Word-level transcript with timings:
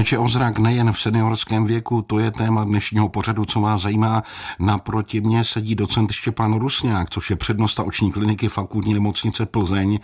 Péče 0.00 0.18
o 0.18 0.28
zrak 0.28 0.58
nejen 0.58 0.92
v 0.92 1.00
seniorském 1.00 1.64
věku, 1.64 2.02
to 2.02 2.18
je 2.18 2.30
téma 2.30 2.64
dnešního 2.64 3.08
pořadu, 3.08 3.44
co 3.44 3.60
vás 3.60 3.82
zajímá. 3.82 4.22
Naproti 4.58 5.20
mně 5.20 5.44
sedí 5.44 5.74
docent 5.74 6.12
Štěpán 6.12 6.58
Rusňák, 6.58 7.10
což 7.10 7.30
je 7.30 7.36
přednosta 7.36 7.82
oční 7.82 8.12
kliniky 8.12 8.48
fakultní 8.48 8.94
nemocnice 8.94 9.46
Plzeň. 9.46 9.98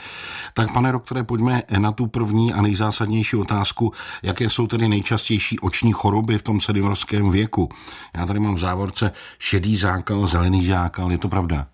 Tak 0.54 0.72
pane 0.72 0.92
doktore, 0.92 1.24
pojďme 1.24 1.62
na 1.78 1.92
tu 1.92 2.06
první 2.06 2.52
a 2.52 2.62
nejzásadnější 2.62 3.36
otázku, 3.36 3.92
jaké 4.22 4.50
jsou 4.50 4.66
tedy 4.66 4.88
nejčastější 4.88 5.58
oční 5.60 5.92
choroby 5.92 6.38
v 6.38 6.42
tom 6.42 6.60
seniorském 6.60 7.30
věku. 7.30 7.68
Já 8.14 8.26
tady 8.26 8.40
mám 8.40 8.54
v 8.54 8.60
závorce 8.60 9.12
šedý 9.38 9.76
zákal, 9.76 10.26
zelený 10.26 10.64
zákal, 10.64 11.12
je 11.12 11.18
to 11.18 11.28
pravda? 11.28 11.66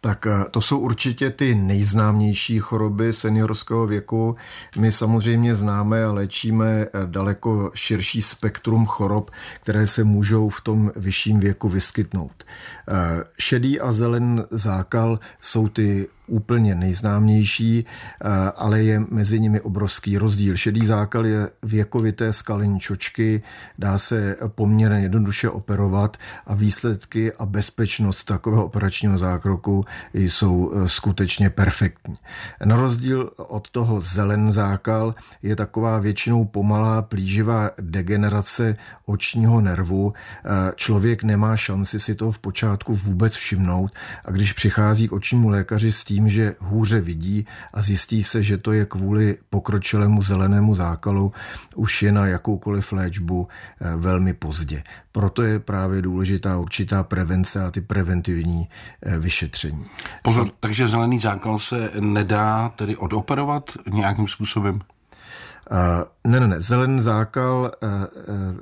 Tak 0.00 0.26
eh, 0.26 0.44
to 0.50 0.60
jsou 0.60 0.78
určitě 0.78 1.30
ty 1.30 1.54
nejznámější 1.54 2.58
choroby 2.58 3.12
seniorského 3.12 3.86
věku. 3.86 4.36
My 4.78 4.92
samozřejmě 4.92 5.54
známe 5.54 6.04
a 6.04 6.12
léčíme 6.12 6.70
eh, 6.70 6.88
daleko 7.06 7.70
širší 7.74 8.22
spektrum 8.22 8.86
chorob, 8.86 9.30
které 9.62 9.86
se 9.86 10.04
můžou 10.04 10.48
v 10.48 10.60
tom 10.60 10.92
vyšším 10.96 11.40
věku 11.40 11.68
vyskytnout. 11.68 12.44
Eh, 12.90 13.24
šedý 13.38 13.80
a 13.80 13.92
zelen 13.92 14.44
zákal 14.50 15.20
jsou 15.40 15.68
ty 15.68 16.08
úplně 16.28 16.74
nejznámější, 16.74 17.84
eh, 17.84 18.28
ale 18.56 18.82
je 18.82 19.00
mezi 19.10 19.40
nimi 19.40 19.60
obrovský 19.60 20.18
rozdíl. 20.18 20.56
Šedý 20.56 20.86
zákal 20.86 21.26
je 21.26 21.50
věkovité 21.62 22.32
skalení 22.32 22.80
čočky, 22.80 23.42
dá 23.78 23.98
se 23.98 24.36
poměrně 24.48 24.98
jednoduše 24.98 25.50
operovat 25.50 26.16
a 26.46 26.54
výsledky 26.54 27.32
a 27.32 27.46
bezpečnost 27.46 28.24
takového 28.24 28.64
operačního 28.64 29.18
zákroku 29.18 29.84
jsou 30.14 30.72
eh, 30.72 30.88
skutečně 30.88 31.50
perfektní. 31.50 32.14
Na 32.64 32.76
rozdíl 32.76 33.30
od 33.36 33.70
toho 33.70 34.00
zelen 34.00 34.50
zákal 34.50 35.14
je 35.42 35.56
taková 35.56 35.98
většinou 35.98 36.44
pomalá 36.44 37.02
plíživá 37.02 37.70
degenerace 37.80 38.76
očního 39.06 39.60
nervu. 39.60 40.12
Člověk 40.74 41.22
nemá 41.22 41.56
šanci 41.56 42.00
si 42.00 42.14
to 42.14 42.32
v 42.32 42.38
počátku 42.38 42.77
vůbec 42.88 43.34
všimnout 43.34 43.92
a 44.24 44.30
když 44.30 44.52
přichází 44.52 45.08
k 45.08 45.12
očnímu 45.12 45.48
lékaři 45.48 45.92
s 45.92 46.04
tím, 46.04 46.18
tím, 46.18 46.28
že 46.28 46.54
hůře 46.58 47.00
vidí 47.00 47.46
a 47.74 47.82
zjistí 47.82 48.24
se, 48.24 48.42
že 48.42 48.58
to 48.58 48.72
je 48.72 48.84
kvůli 48.84 49.38
pokročilému 49.50 50.22
zelenému 50.22 50.74
zákalu, 50.74 51.32
už 51.76 52.02
je 52.02 52.12
na 52.12 52.26
jakoukoliv 52.26 52.92
léčbu 52.92 53.48
eh, 53.48 53.96
velmi 53.96 54.34
pozdě. 54.34 54.82
Proto 55.12 55.42
je 55.42 55.58
právě 55.58 56.02
důležitá 56.02 56.58
určitá 56.58 57.02
prevence 57.02 57.64
a 57.64 57.70
ty 57.70 57.80
preventivní 57.80 58.68
eh, 59.02 59.18
vyšetření. 59.18 59.86
Pozor, 60.22 60.50
takže 60.60 60.88
zelený 60.88 61.20
zákal 61.20 61.58
se 61.58 61.90
nedá 62.00 62.68
tedy 62.76 62.96
odoperovat 62.96 63.64
nějakým 63.86 64.28
způsobem? 64.28 64.80
Uh, 65.70 66.32
ne, 66.32 66.40
ne, 66.40 66.46
ne. 66.46 66.60
Zelený 66.60 67.00
zákal 67.00 67.70
uh, 67.82 67.88
uh, 67.88 68.56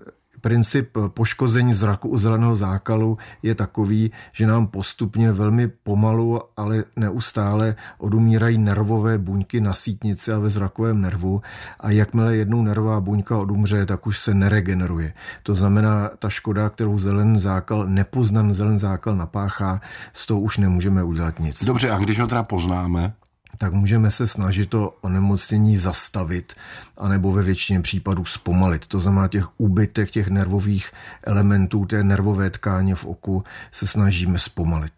princip 0.47 0.95
poškození 1.09 1.73
zraku 1.75 2.09
u 2.09 2.19
zeleného 2.19 2.57
zákalu 2.57 3.19
je 3.43 3.55
takový, 3.55 4.13
že 4.33 4.47
nám 4.47 4.67
postupně 4.67 5.33
velmi 5.33 5.69
pomalu, 5.69 6.41
ale 6.57 6.85
neustále 6.97 7.75
odumírají 7.99 8.59
nervové 8.59 9.19
buňky 9.19 9.61
na 9.61 9.75
sítnici 9.75 10.33
a 10.33 10.39
ve 10.39 10.51
zrakovém 10.51 11.01
nervu 11.01 11.43
a 11.81 11.91
jakmile 11.91 12.37
jednou 12.37 12.63
nervová 12.63 13.01
buňka 13.01 13.39
odumře, 13.39 13.87
tak 13.87 14.07
už 14.07 14.21
se 14.21 14.35
neregeneruje. 14.35 15.13
To 15.43 15.55
znamená, 15.55 16.11
ta 16.19 16.31
škoda, 16.31 16.71
kterou 16.71 16.99
zelený 16.99 17.41
zákal, 17.41 17.87
nepoznaný 17.87 18.55
zelený 18.55 18.79
zákal 18.79 19.17
napáchá, 19.17 19.81
s 20.13 20.27
tou 20.27 20.41
už 20.41 20.59
nemůžeme 20.59 21.03
udělat 21.03 21.41
nic. 21.41 21.65
Dobře, 21.65 21.91
a 21.91 21.99
když 21.99 22.21
ho 22.21 22.27
teda 22.27 22.43
poznáme? 22.43 23.13
Tak 23.59 23.73
můžeme 23.73 24.11
se 24.11 24.29
snažit 24.29 24.71
to 24.71 24.97
onemocnění 25.01 25.77
zastavit, 25.77 26.55
anebo 26.97 27.33
ve 27.33 27.43
většině 27.43 27.81
případů 27.81 28.25
zpomalit. 28.25 28.87
To 28.87 29.01
znamená 29.01 29.29
těch 29.29 29.61
úbytek 29.61 30.11
těch 30.11 30.29
nervových 30.29 30.93
elementů, 31.23 31.85
té 31.85 32.05
nervové 32.05 32.51
tkáně 32.51 32.95
v 32.95 33.05
oku 33.05 33.45
se 33.73 33.87
snažíme 33.87 34.39
zpomalit. 34.39 34.95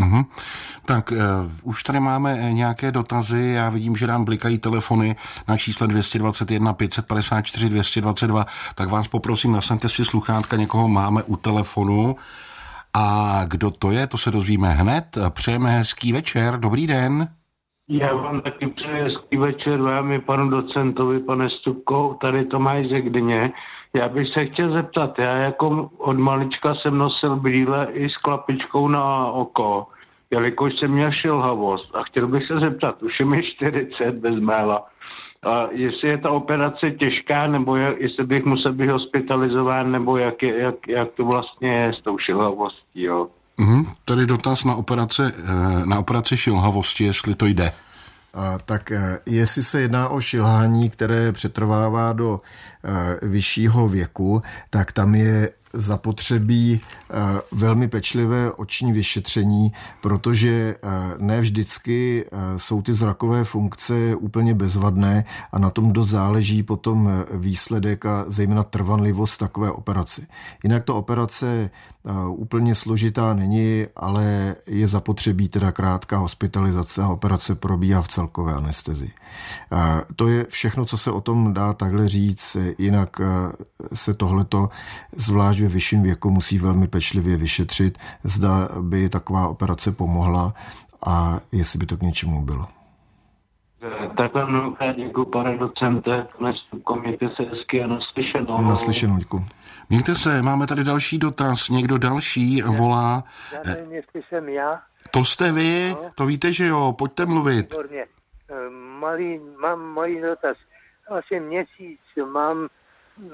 Uhum. 0.00 0.26
Tak 0.86 1.10
uh, 1.10 1.18
už 1.62 1.82
tady 1.82 2.00
máme 2.00 2.52
nějaké 2.52 2.92
dotazy. 2.92 3.52
Já 3.56 3.70
vidím, 3.70 3.96
že 3.96 4.06
nám 4.06 4.24
blikají 4.24 4.58
telefony 4.58 5.16
na 5.48 5.56
čísle 5.56 5.88
221 5.88 6.72
554 6.72 7.68
222. 7.68 8.46
Tak 8.74 8.88
vás 8.88 9.08
poprosím, 9.08 9.52
nasaďte 9.52 9.88
si 9.88 10.04
sluchátka, 10.04 10.56
někoho 10.56 10.88
máme 10.88 11.22
u 11.22 11.36
telefonu. 11.36 12.16
A 12.94 13.40
kdo 13.46 13.70
to 13.70 13.90
je, 13.90 14.06
to 14.06 14.18
se 14.18 14.30
dozvíme 14.30 14.70
hned. 14.70 15.18
Přejeme 15.28 15.70
hezký 15.70 16.12
večer. 16.12 16.60
Dobrý 16.60 16.86
den. 16.86 17.28
Já 17.88 18.14
vám 18.14 18.40
taky 18.40 18.66
přeji 18.66 19.02
hezký 19.02 19.36
večer 19.36 19.80
vám 19.80 20.12
i 20.12 20.20
panu 20.20 20.50
docentovi, 20.50 21.20
pane 21.20 21.50
Stupko, 21.50 22.16
tady 22.20 22.44
Tomáš 22.44 22.86
ze 22.86 23.00
Gdyně. 23.00 23.52
Já 23.94 24.08
bych 24.08 24.28
se 24.28 24.44
chtěl 24.44 24.72
zeptat, 24.72 25.18
já 25.18 25.36
jako 25.36 25.90
od 25.98 26.18
malička 26.18 26.74
jsem 26.74 26.98
nosil 26.98 27.36
brýle 27.36 27.88
i 27.92 28.10
s 28.10 28.16
klapičkou 28.16 28.88
na 28.88 29.26
oko, 29.26 29.86
jelikož 30.30 30.72
jsem 30.78 30.90
měl 30.90 31.12
šilhavost 31.12 31.96
a 31.96 32.02
chtěl 32.02 32.26
bych 32.26 32.46
se 32.46 32.60
zeptat, 32.60 33.02
už 33.02 33.20
je 33.20 33.26
mi 33.26 33.42
40 33.42 34.12
bez 34.12 34.34
méla, 34.34 34.86
a 35.42 35.68
jestli 35.72 36.08
je 36.08 36.18
ta 36.18 36.30
operace 36.30 36.90
těžká, 36.90 37.46
nebo 37.46 37.76
je, 37.76 37.94
jestli 37.98 38.24
bych 38.24 38.44
musel 38.44 38.72
být 38.72 38.90
hospitalizován, 38.90 39.92
nebo 39.92 40.16
jak, 40.16 40.42
je, 40.42 40.58
jak, 40.58 40.88
jak 40.88 41.12
to 41.12 41.24
vlastně 41.24 41.74
je 41.74 41.92
s 41.92 42.00
tou 42.00 42.18
šilhavostí, 42.18 43.02
jo. 43.02 43.28
Mm, 43.56 43.86
tady 44.04 44.26
dotaz 44.26 44.64
na 44.64 44.74
operaci, 44.74 45.22
eh, 45.22 45.86
na 45.86 45.98
operaci 45.98 46.36
šilhavosti, 46.36 47.04
jestli 47.04 47.34
to 47.34 47.46
jde. 47.46 47.72
A, 48.34 48.58
tak 48.58 48.92
eh, 48.92 49.18
jestli 49.26 49.62
se 49.62 49.80
jedná 49.80 50.08
o 50.08 50.20
šilhání, 50.20 50.90
které 50.90 51.32
přetrvává 51.32 52.12
do 52.12 52.40
e, 52.84 53.26
vyššího 53.26 53.88
věku, 53.88 54.42
tak 54.70 54.92
tam 54.92 55.14
je 55.14 55.50
zapotřebí 55.72 56.80
eh, 56.80 57.14
velmi 57.52 57.88
pečlivé 57.88 58.52
oční 58.52 58.92
vyšetření, 58.92 59.72
protože 60.00 60.76
eh, 60.82 60.88
ne 61.18 61.40
vždycky 61.40 62.24
eh, 62.24 62.58
jsou 62.58 62.82
ty 62.82 62.94
zrakové 62.94 63.44
funkce 63.44 64.14
úplně 64.14 64.54
bezvadné 64.54 65.24
a 65.52 65.58
na 65.58 65.70
tom 65.70 65.92
dost 65.92 66.08
záleží 66.08 66.62
potom 66.62 67.10
výsledek 67.32 68.06
a 68.06 68.24
zejména 68.28 68.62
trvanlivost 68.62 69.40
takové 69.40 69.70
operace. 69.70 70.26
Jinak 70.64 70.84
to 70.84 70.96
operace 70.96 71.70
úplně 72.28 72.74
složitá 72.74 73.34
není, 73.34 73.86
ale 73.96 74.56
je 74.66 74.88
zapotřebí 74.88 75.48
teda 75.48 75.72
krátká 75.72 76.18
hospitalizace 76.18 77.02
a 77.02 77.08
operace 77.08 77.54
probíhá 77.54 78.02
v 78.02 78.08
celkové 78.08 78.54
anestezi. 78.54 79.10
To 80.16 80.28
je 80.28 80.46
všechno, 80.48 80.84
co 80.84 80.98
se 80.98 81.10
o 81.10 81.20
tom 81.20 81.52
dá 81.52 81.72
takhle 81.72 82.08
říct, 82.08 82.56
jinak 82.78 83.20
se 83.94 84.14
tohleto 84.14 84.68
zvlášť 85.16 85.61
ve 85.62 85.68
vyšším 85.68 86.02
věku 86.02 86.30
musí 86.30 86.58
velmi 86.58 86.88
pečlivě 86.88 87.36
vyšetřit, 87.36 87.98
zda 88.24 88.68
by 88.80 89.08
taková 89.08 89.48
operace 89.48 89.92
pomohla 89.92 90.54
a 91.06 91.40
jestli 91.52 91.78
by 91.78 91.86
to 91.86 91.96
k 91.96 92.02
něčemu 92.02 92.42
bylo. 92.42 92.66
Takhle 94.16 94.46
mnohokrát 94.46 94.96
děkuji, 94.96 95.24
pane 95.24 95.58
docente, 95.58 96.26
mějte 97.02 97.28
se 97.28 97.42
hezky 97.42 97.82
a 97.82 97.86
naslyšenou. 97.86 98.62
Naslyšenou, 98.62 99.18
děkuji. 99.18 99.46
Mějte 99.88 100.14
se, 100.14 100.42
máme 100.42 100.66
tady 100.66 100.84
další 100.84 101.18
dotaz, 101.18 101.68
někdo 101.68 101.98
další 101.98 102.56
já, 102.56 102.70
volá. 102.70 103.24
Já 103.52 103.74
nevím, 103.74 103.92
jestli 103.92 104.22
jsem 104.28 104.48
já. 104.48 104.80
To 105.10 105.24
jste 105.24 105.52
vy, 105.52 105.90
no. 105.90 106.10
to 106.14 106.26
víte, 106.26 106.52
že 106.52 106.66
jo, 106.66 106.94
pojďte 106.98 107.26
mluvit. 107.26 107.72
Výborně. 107.72 108.06
Ehm, 108.48 108.74
malý, 109.00 109.40
mám 109.60 109.80
malý 109.80 110.20
dotaz. 110.20 110.56
Asi 111.18 111.40
měsíc 111.40 112.00
mám, 112.32 112.68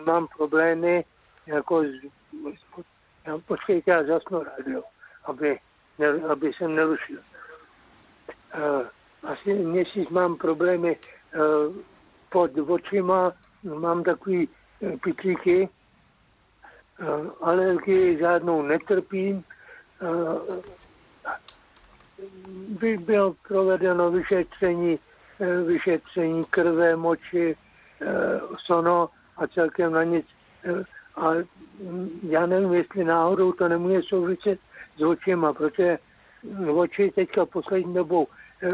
mám 0.06 0.27
problémy 0.37 1.05
jako 1.47 1.83
já, 3.27 3.39
počkejte, 3.39 3.91
já 3.91 4.05
zasnu 4.05 4.43
rádio, 4.43 4.83
aby, 5.25 5.59
ne, 5.99 6.09
aby 6.09 6.53
jsem 6.53 6.75
nerušil. 6.75 7.19
Uh, 8.55 8.87
asi 9.31 9.55
měsíc 9.55 10.09
mám 10.09 10.37
problémy 10.37 10.97
uh, 10.97 11.77
pod 12.28 12.59
očima, 12.59 13.33
mám 13.62 14.05
takový 14.05 14.49
uh, 14.81 14.97
pitlíky, 14.97 15.69
uh, 17.01 17.30
alergii 17.41 18.19
žádnou 18.19 18.63
netrpím. 18.63 19.45
Uh, 20.03 20.57
by 22.69 22.97
bylo 22.97 23.34
provedeno 23.48 24.10
vyšetření, 24.10 24.98
uh, 25.39 25.69
vyšetření 25.69 26.45
krve, 26.45 26.97
moči, 26.97 27.57
uh, 28.01 28.57
sono 28.66 29.10
a 29.36 29.47
celkem 29.47 29.92
na 29.92 30.04
nic 30.04 30.27
uh, 30.71 30.83
a 31.18 31.34
já 32.22 32.47
nevím, 32.47 32.72
jestli 32.72 33.04
náhodou 33.04 33.53
to 33.53 33.68
nemůže 33.68 34.00
souviset 34.03 34.60
s 34.97 35.03
očima, 35.03 35.53
protože 35.53 35.98
oči 36.74 37.12
teďka 37.15 37.47
poslední 37.47 37.94
dobou 37.94 38.26
e, 38.62 38.68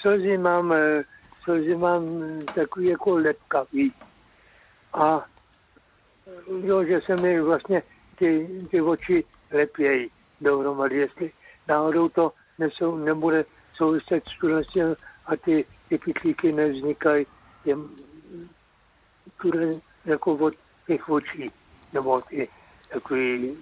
slzy 0.00 0.38
mám, 0.38 0.72
e, 0.72 1.04
slzy 1.44 1.76
mám 1.76 2.02
takový 2.54 2.86
jako 2.86 3.16
lepkavý. 3.16 3.92
A 4.92 5.24
jo, 6.62 6.84
že 6.84 7.00
se 7.00 7.16
mi 7.16 7.40
vlastně 7.40 7.82
ty, 8.18 8.48
ty 8.70 8.80
oči 8.80 9.24
lepějí 9.52 10.10
dohromady, 10.40 10.96
jestli 10.96 11.32
náhodou 11.68 12.08
to 12.08 12.32
nesou, 12.58 12.96
nebude 12.96 13.44
souviset 13.74 14.24
s 14.28 14.38
tuhle 14.38 14.62
a 15.26 15.36
ty, 15.36 15.64
ty 15.88 15.98
pitlíky 15.98 16.52
nevznikají 16.52 17.26
jako 20.04 20.34
od 20.34 20.54
těch 20.86 21.08
očí, 21.08 21.50
nebo 21.92 22.20
ty 22.20 22.48
takový 22.92 23.56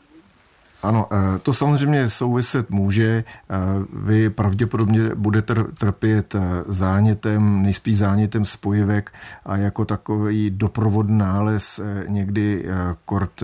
ano, 0.82 1.06
eh, 1.12 1.38
to 1.38 1.53
samozřejmě 1.53 2.11
souviset 2.11 2.71
může. 2.71 3.25
Eh, 3.50 3.56
vy 3.93 4.31
pravděpodobně 4.31 5.15
budete 5.15 5.55
trpět 5.79 6.35
eh, 6.35 6.41
zánětem, 6.67 7.62
nejspíš 7.62 7.99
zánětem 7.99 8.44
spojivek 8.44 9.12
a 9.47 9.56
jako 9.56 9.85
takový 9.85 10.50
doprovod 10.50 11.09
nález 11.09 11.81
někdy 12.09 12.67
kort 13.05 13.43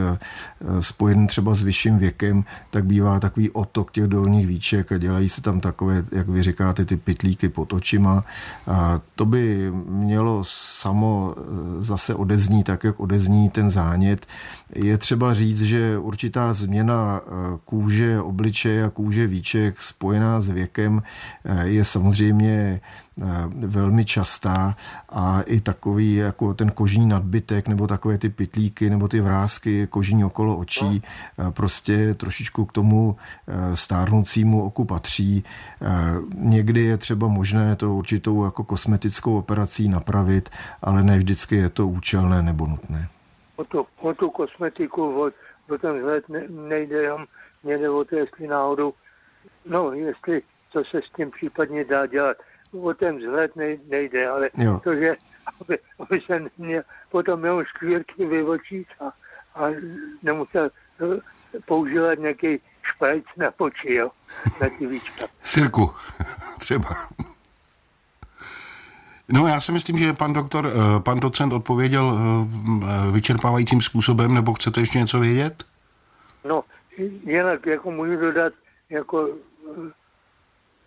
spojený 0.81 1.27
třeba 1.27 1.55
s 1.55 1.63
vyšším 1.63 1.99
věkem, 1.99 2.45
tak 2.71 2.85
bývá 2.85 3.21
takový 3.21 3.51
otok 3.51 3.93
těch 3.93 4.05
dolních 4.05 4.47
víček 4.47 4.93
a 4.93 4.99
dělají 4.99 5.29
se 5.29 5.43
tam 5.43 5.61
takové, 5.61 6.05
jak 6.13 6.29
vy 6.29 6.43
říkáte, 6.43 6.85
ty 6.85 6.97
pitlíky 6.97 7.49
pod 7.49 7.73
očima. 7.73 8.25
A 8.67 9.01
to 9.15 9.25
by 9.25 9.73
mělo 9.87 10.43
samo 10.47 11.35
zase 11.79 12.15
odeznít 12.15 12.67
tak, 12.67 12.85
jak 12.85 13.01
odezní 13.01 13.51
ten 13.51 13.71
zánět. 13.71 14.27
Je 14.75 14.99
třeba 14.99 15.35
říct, 15.35 15.63
že 15.63 15.99
určitá 15.99 16.53
změna 16.53 17.20
kůže 17.65 18.21
obličeje 18.21 18.85
a 18.85 18.91
kůže 18.91 19.27
víček 19.27 19.81
spojená 19.81 20.41
s 20.41 20.51
věkem 20.51 21.03
eh, 21.45 21.69
je 21.69 21.85
samozřejmě 21.85 22.81
eh, 22.81 23.25
velmi 23.67 24.05
častá 24.05 24.77
a 25.09 25.43
i 25.43 25.61
takový 25.61 26.15
jako 26.15 26.55
ten 26.55 26.71
kožní 26.71 27.07
nadbytek 27.07 27.69
nebo 27.69 27.87
takové 27.87 28.19
ty 28.19 28.29
pitlíky 28.29 28.91
nebo 28.91 29.09
ty 29.09 29.21
vrázky 29.21 29.87
kožní 29.87 30.25
okolo 30.25 30.57
očí 30.57 31.03
no. 31.39 31.53
prostě 31.53 32.15
trošičku 32.15 32.65
k 32.65 32.73
tomu 32.73 33.17
stárnoucímu 33.75 34.65
oku 34.65 34.85
patří. 34.85 35.45
Někdy 36.35 36.81
je 36.81 36.97
třeba 36.97 37.29
možné 37.29 37.77
to 37.77 37.95
určitou 37.95 38.45
jako 38.45 38.65
kosmetickou 38.65 39.39
operací 39.39 39.89
napravit, 39.89 40.51
ale 40.83 41.03
ne 41.03 41.19
vždycky 41.19 41.57
je 41.57 41.69
to 41.69 41.89
účelné 41.89 42.43
nebo 42.43 42.67
nutné. 42.67 43.09
O 43.57 43.65
tu, 43.65 43.87
o 44.01 44.15
tu 44.15 44.31
kosmetiku, 44.31 45.03
o, 45.03 45.31
o 45.71 45.79
ten 45.79 45.99
vzhled 45.99 46.29
ne, 46.29 46.45
nejde 46.49 47.03
jenom 47.03 47.27
mě 47.63 47.79
jde 47.79 47.91
o 47.91 48.05
to, 48.05 48.17
jestli 48.17 48.47
náhodou, 48.47 48.95
no, 49.65 49.93
jestli 49.93 50.43
co 50.73 50.83
se 50.91 51.01
s 51.03 51.17
tím 51.17 51.31
případně 51.31 51.85
dá 51.85 52.07
dělat. 52.07 52.37
O 52.81 52.95
ten 52.95 53.19
vzhled 53.19 53.57
nejde, 53.89 54.29
ale 54.29 54.51
jo. 54.57 54.81
to, 54.85 54.95
že 54.95 55.17
aby, 55.61 55.79
aby 55.99 56.21
se 56.21 56.45
mě 56.59 56.83
potom 57.11 57.41
měl 57.41 57.65
škvírky 57.65 58.27
vyvočit 58.27 58.89
a, 59.01 59.05
a 59.55 59.69
nemusel 60.23 60.71
eh, 61.01 61.21
používat 61.67 62.19
nějaký 62.19 62.61
šprajc 62.83 63.25
na 63.37 63.51
poči, 63.51 63.95
jo, 63.95 64.11
na 64.61 64.69
ty 64.79 64.87
víčka. 64.87 65.27
Sirku, 65.43 65.95
třeba. 66.59 67.09
No 69.33 69.47
já 69.47 69.61
si 69.61 69.73
myslím, 69.73 69.99
že 69.99 70.13
pan 70.13 70.33
doktor, 70.33 70.67
eh, 70.67 71.01
pan 71.01 71.21
docent 71.21 71.53
odpověděl 71.53 72.19
eh, 72.19 73.13
vyčerpávajícím 73.13 73.81
způsobem, 73.81 74.35
nebo 74.35 74.55
chcete 74.55 74.81
ještě 74.81 74.99
něco 74.99 75.21
vědět? 75.21 75.65
No, 76.45 76.65
jinak 77.27 77.67
jako 77.67 77.91
můžu 77.91 78.17
dodat, 78.17 78.53
jako 78.91 79.29
eh, 79.29 79.91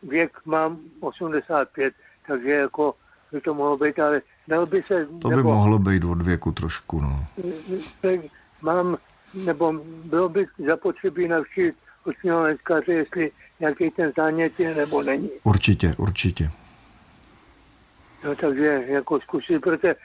věk 0.03 0.37
mám 0.45 0.77
85, 0.99 1.93
takže 2.27 2.51
jako 2.51 2.95
by 3.31 3.41
to 3.41 3.53
mohlo 3.53 3.77
být, 3.77 3.99
ale 3.99 4.21
dal 4.47 4.65
by 4.65 4.83
se... 4.87 5.07
To 5.21 5.29
by 5.29 5.35
nebo, 5.35 5.49
mohlo 5.49 5.79
být 5.79 6.03
od 6.03 6.21
věku 6.21 6.51
trošku, 6.51 7.01
no. 7.01 7.25
Mám, 8.61 8.97
nebo 9.33 9.73
bylo 10.05 10.29
by 10.29 10.45
zapotřebí 10.67 11.27
navštívit 11.27 11.75
očního 12.03 12.41
lékaře, 12.41 12.93
jestli 12.93 13.31
nějaký 13.59 13.91
ten 13.91 14.11
zánět 14.17 14.59
je 14.59 14.75
nebo 14.75 15.03
není. 15.03 15.29
Určitě, 15.43 15.93
určitě. 15.97 16.51
No 18.23 18.35
takže 18.35 18.83
jako 18.87 19.19
zkusit, 19.19 19.61
protože 19.61 19.95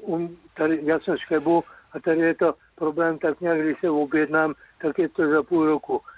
um, 0.00 0.36
tady, 0.56 0.80
já 0.82 1.00
jsem 1.00 1.18
z 1.18 1.22
Chebu 1.22 1.64
a 1.92 2.00
tady 2.00 2.20
je 2.20 2.34
to 2.34 2.54
problém 2.74 3.18
tak 3.18 3.40
nějak, 3.40 3.60
když 3.60 3.80
se 3.80 3.90
objednám, 3.90 4.54
tak 4.82 4.98
je 4.98 5.08
to 5.08 5.30
za 5.30 5.42
půl 5.42 5.66
roku. 5.66 6.00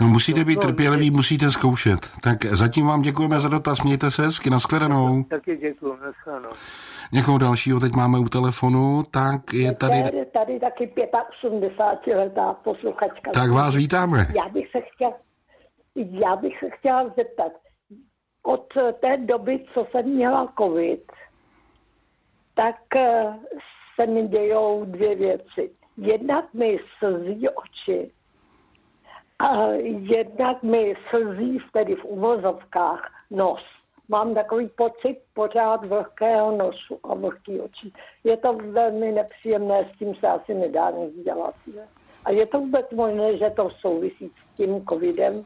No 0.00 0.08
musíte 0.08 0.44
být 0.44 0.56
no, 0.56 0.62
trpěliví, 0.62 1.10
musíte 1.10 1.50
zkoušet. 1.50 1.98
Tak 2.22 2.44
zatím 2.44 2.86
vám 2.86 3.02
děkujeme 3.02 3.40
za 3.40 3.48
dotaz, 3.48 3.82
mějte 3.82 4.10
se 4.10 4.22
hezky, 4.22 4.50
nashledanou. 4.50 5.22
Taky 5.22 5.56
děkuji, 5.56 5.96
nashledanou. 6.02 6.50
Někoho 7.12 7.38
dalšího 7.38 7.80
teď 7.80 7.92
máme 7.92 8.18
u 8.18 8.24
telefonu, 8.24 9.02
tak 9.10 9.52
je 9.52 9.74
tady... 9.74 10.02
Tady, 10.02 10.26
tady 10.26 10.60
taky 10.60 10.92
85 11.44 12.16
letá 12.16 12.52
posluchačka. 12.52 13.30
Tak 13.30 13.50
vás 13.50 13.76
vítáme. 13.76 14.18
Já 14.18 14.48
bych 14.48 14.70
se 14.70 14.80
chtěla, 14.80 15.12
já 15.94 16.36
bych 16.36 16.58
se 16.58 16.70
chtěla 16.70 17.04
zeptat, 17.16 17.52
od 18.42 18.66
té 19.00 19.16
doby, 19.16 19.66
co 19.74 19.86
jsem 19.90 20.06
měla 20.06 20.52
covid, 20.58 21.12
tak 22.54 22.96
eh, 22.96 23.34
se 23.94 24.06
mi 24.06 24.28
dějou 24.28 24.84
dvě 24.84 25.14
věci. 25.14 25.70
Jednak 25.96 26.54
mi 26.54 26.78
slzí 26.98 27.48
oči 27.48 28.10
a 29.38 29.66
jednak 29.86 30.62
mi 30.62 30.94
slzí 31.10 31.58
tedy 31.72 31.94
v 31.94 32.04
uvozovkách 32.04 33.12
nos. 33.30 33.60
Mám 34.08 34.34
takový 34.34 34.68
pocit 34.68 35.16
pořád 35.34 35.84
vlhkého 35.84 36.56
nosu 36.56 37.00
a 37.02 37.14
vlhký 37.14 37.60
očí. 37.60 37.92
Je 38.24 38.36
to 38.36 38.52
velmi 38.52 39.12
nepříjemné, 39.12 39.90
s 39.94 39.98
tím 39.98 40.14
se 40.14 40.28
asi 40.28 40.54
nedá 40.54 40.90
nic 40.90 41.24
dělat. 41.24 41.54
Ne? 41.74 41.88
A 42.24 42.30
je 42.30 42.46
to 42.46 42.60
vůbec 42.60 42.90
možné, 42.90 43.36
že 43.36 43.50
to 43.50 43.70
souvisí 43.70 44.32
s 44.40 44.56
tím 44.56 44.86
covidem, 44.86 45.44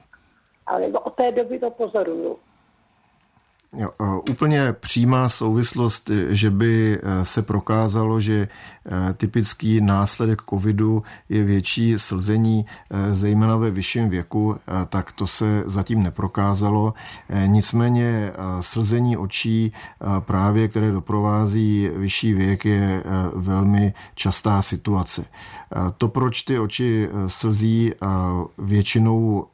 ale 0.66 0.86
od 0.88 1.14
té 1.14 1.32
doby 1.32 1.58
to 1.58 1.70
pozoruju. 1.70 2.38
Jo, 3.76 3.90
úplně 4.30 4.72
přímá 4.72 5.28
souvislost, 5.28 6.10
že 6.28 6.50
by 6.50 6.98
e, 7.02 7.24
se 7.24 7.42
prokázalo, 7.42 8.20
že 8.20 8.48
typický 9.16 9.80
následek 9.80 10.42
covidu 10.50 11.02
je 11.28 11.44
větší 11.44 11.98
slzení, 11.98 12.66
zejména 13.12 13.56
ve 13.56 13.70
vyšším 13.70 14.08
věku, 14.08 14.56
tak 14.88 15.12
to 15.12 15.26
se 15.26 15.62
zatím 15.66 16.02
neprokázalo. 16.02 16.94
Nicméně 17.46 18.32
slzení 18.60 19.16
očí 19.16 19.72
právě, 20.20 20.68
které 20.68 20.92
doprovází 20.92 21.90
vyšší 21.96 22.34
věk, 22.34 22.64
je 22.64 23.02
velmi 23.34 23.94
častá 24.14 24.62
situace. 24.62 25.24
To, 25.98 26.08
proč 26.08 26.42
ty 26.42 26.58
oči 26.58 27.08
slzí 27.26 27.92
většinou 28.58 29.46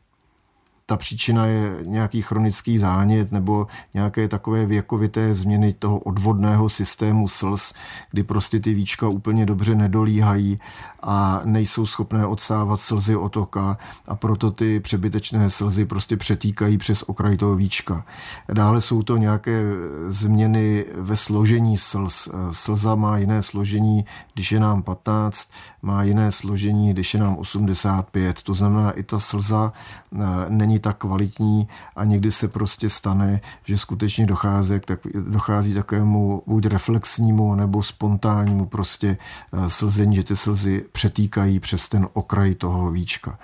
ta 0.90 0.96
příčina 0.96 1.46
je 1.46 1.76
nějaký 1.86 2.22
chronický 2.22 2.78
zánět 2.78 3.32
nebo 3.32 3.66
nějaké 3.94 4.28
takové 4.28 4.66
věkovité 4.66 5.34
změny 5.34 5.72
toho 5.72 5.98
odvodného 5.98 6.68
systému 6.68 7.28
slz, 7.28 7.74
kdy 8.10 8.22
prostě 8.22 8.60
ty 8.60 8.74
víčka 8.74 9.08
úplně 9.08 9.46
dobře 9.46 9.74
nedolíhají 9.74 10.60
a 11.02 11.40
nejsou 11.44 11.86
schopné 11.86 12.26
odsávat 12.26 12.80
slzy 12.80 13.16
otoka 13.16 13.78
a 14.06 14.16
proto 14.16 14.50
ty 14.50 14.80
přebytečné 14.80 15.50
slzy 15.50 15.84
prostě 15.84 16.16
přetýkají 16.16 16.78
přes 16.78 17.02
okraj 17.02 17.36
toho 17.36 17.56
víčka. 17.56 18.04
Dále 18.52 18.80
jsou 18.80 19.02
to 19.02 19.16
nějaké 19.16 19.62
změny 20.06 20.84
ve 20.94 21.16
složení 21.16 21.78
slz. 21.78 22.28
Slza 22.50 22.94
má 22.94 23.18
jiné 23.18 23.42
složení, 23.42 24.04
když 24.34 24.52
je 24.52 24.60
nám 24.60 24.82
15, 24.82 25.50
má 25.82 26.02
jiné 26.02 26.32
složení, 26.32 26.90
když 26.90 27.14
je 27.14 27.20
nám 27.20 27.36
85. 27.36 28.42
To 28.42 28.54
znamená, 28.54 28.90
i 28.90 29.02
ta 29.02 29.18
slza 29.18 29.72
eh, 29.72 30.18
není 30.48 30.78
tak 30.80 30.98
kvalitní 30.98 31.68
a 31.96 32.04
někdy 32.04 32.30
se 32.30 32.48
prostě 32.48 32.90
stane, 32.90 33.40
že 33.64 33.78
skutečně 33.78 34.26
dochází, 34.26 34.80
tak, 34.80 35.00
dochází 35.14 35.74
takovému 35.74 36.42
buď 36.46 36.66
reflexnímu 36.66 37.54
nebo 37.54 37.82
spontánnímu 37.82 38.66
prostě 38.66 39.16
eh, 39.52 39.70
slzení, 39.70 40.16
že 40.16 40.24
ty 40.24 40.36
slzy 40.36 40.84
přetýkají 40.92 41.60
přes 41.60 41.88
ten 41.88 42.08
okraj 42.12 42.54
toho 42.54 42.90
víčka. 42.90 43.38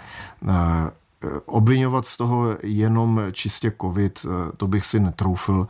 Eh, 0.49 0.91
obvinovat 1.47 2.07
z 2.07 2.17
toho 2.17 2.57
jenom 2.63 3.21
čistě 3.33 3.73
covid, 3.81 4.27
to 4.57 4.67
bych 4.67 4.85
si 4.85 5.01
netroufl. 5.01 5.67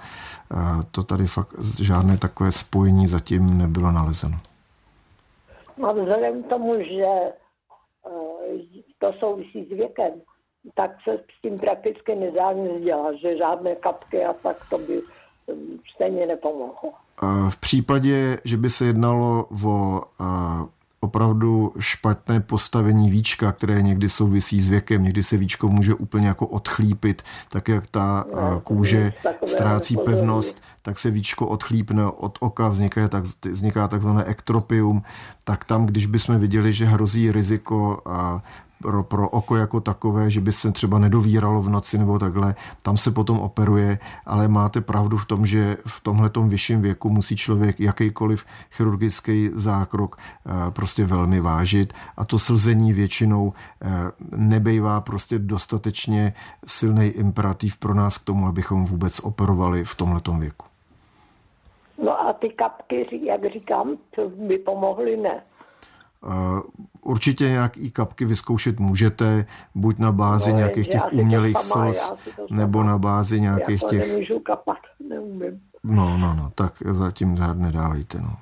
To 0.91 1.03
tady 1.03 1.27
fakt 1.27 1.55
žádné 1.81 2.19
takové 2.19 2.53
spojení 2.53 3.07
zatím 3.07 3.59
nebylo 3.59 3.93
nalezeno. 3.93 4.39
No 5.79 5.95
vzhledem 5.95 6.43
k 6.43 6.47
tomu, 6.47 6.75
že 6.79 7.33
to 8.99 9.13
souvisí 9.13 9.65
s 9.65 9.69
věkem, 9.69 10.13
tak 10.75 10.91
se 11.05 11.19
s 11.39 11.43
tím 11.43 11.59
prakticky 11.59 12.15
nedá 12.15 12.53
nic 12.53 12.85
dělat, 12.85 13.15
že 13.15 13.37
žádné 13.37 13.75
kapky 13.75 14.25
a 14.25 14.33
tak 14.33 14.57
to 14.71 14.79
by 14.79 15.03
mm, 15.55 15.79
stejně 15.95 16.27
nepomohlo. 16.27 16.93
V 17.49 17.57
případě, 17.61 18.39
že 18.45 18.57
by 18.57 18.71
se 18.71 18.85
jednalo 18.85 19.49
o 19.65 20.03
opravdu 21.01 21.73
špatné 21.79 22.41
postavení 22.41 23.11
víčka, 23.11 23.53
které 23.53 23.83
někdy 23.83 24.09
souvisí 24.09 24.61
s 24.61 24.69
věkem, 24.69 25.05
někdy 25.05 25.23
se 25.23 25.37
víčko 25.37 25.69
může 25.69 25.95
úplně 25.95 26.27
jako 26.27 26.47
odchlípit, 26.47 27.23
tak 27.49 27.69
jak 27.69 27.91
ta 27.91 28.25
no, 28.35 28.61
kůže 28.61 29.13
ztrácí 29.45 29.97
pevnost, 29.97 30.63
tak 30.83 30.99
se 30.99 31.11
víčko 31.11 31.47
odchlípne 31.47 32.07
od 32.07 32.39
oka, 32.41 32.69
vzniká, 32.69 33.09
tak, 33.09 33.25
vzniká 33.45 33.89
takzvané 33.89 34.25
ektropium, 34.25 35.03
tak 35.45 35.65
tam, 35.65 35.87
když 35.87 36.07
bychom 36.07 36.39
viděli, 36.39 36.73
že 36.73 36.85
hrozí 36.85 37.33
riziko 37.33 38.03
pro, 38.83 39.03
pro 39.03 39.29
oko 39.29 39.57
jako 39.57 39.81
takové, 39.81 40.31
že 40.31 40.41
by 40.41 40.53
se 40.53 40.73
třeba 40.73 40.99
nedovíralo 40.99 41.63
v 41.63 41.69
noci 41.69 41.99
nebo 41.99 42.19
takhle, 42.19 42.55
tam 42.83 42.97
se 42.97 43.11
potom 43.11 43.41
operuje, 43.41 43.99
ale 44.27 44.49
máte 44.49 44.81
pravdu 44.81 45.17
v 45.17 45.27
tom, 45.27 45.47
že 45.47 45.77
v 45.87 46.01
tomhle 46.01 46.31
vyšším 46.47 46.83
věku 46.83 47.11
musí 47.11 47.37
člověk 47.37 47.81
jakýkoliv 47.81 48.45
chirurgický 48.71 49.51
zákrok 49.53 50.17
eh, 50.19 50.71
prostě 50.71 51.05
velmi 51.05 51.41
vážit 51.41 51.93
a 52.17 52.25
to 52.25 52.39
slzení 52.39 52.93
většinou 52.93 53.53
eh, 53.83 53.89
nebejvá 54.37 55.01
prostě 55.01 55.39
dostatečně 55.39 56.33
silný 56.67 57.07
imperativ 57.07 57.77
pro 57.77 57.95
nás 57.95 58.19
k 58.19 58.25
tomu, 58.25 58.47
abychom 58.47 58.85
vůbec 58.85 59.21
operovali 59.21 59.85
v 59.85 59.95
tomhle 59.95 60.21
věku. 60.39 60.67
No 61.99 62.21
a 62.21 62.33
ty 62.33 62.49
kapky, 62.49 63.09
jak 63.23 63.53
říkám, 63.53 63.97
by 64.37 64.59
pomohly, 64.59 65.17
ne? 65.17 65.43
Určitě 67.07 67.49
nějaký 67.49 67.91
kapky 67.91 68.25
vyzkoušet 68.25 68.81
můžete, 68.81 69.47
buď 69.75 69.99
na 69.99 70.13
bázi 70.13 70.53
no, 70.53 70.59
nějakých 70.59 70.89
těch 70.89 71.03
umělých 71.13 71.61
slz, 71.61 72.17
nebo 72.51 72.83
na 72.83 72.99
bázi 72.99 73.41
nějakých 73.41 73.83
já 73.83 73.89
těch... 73.89 74.09
nemůžu 74.09 74.39
kapat, 74.41 74.79
neumím. 75.09 75.61
No, 75.85 76.19
no, 76.19 76.35
no, 76.35 76.51
tak 76.55 76.73
zatím 76.93 77.37
žádné 77.37 77.67
nedávejte, 77.67 78.19
no. 78.19 78.37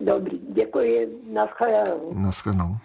Dobrý, 0.00 0.40
děkuji, 0.54 1.08
naschledanou. 1.32 2.12
Naschledanou. 2.14 2.76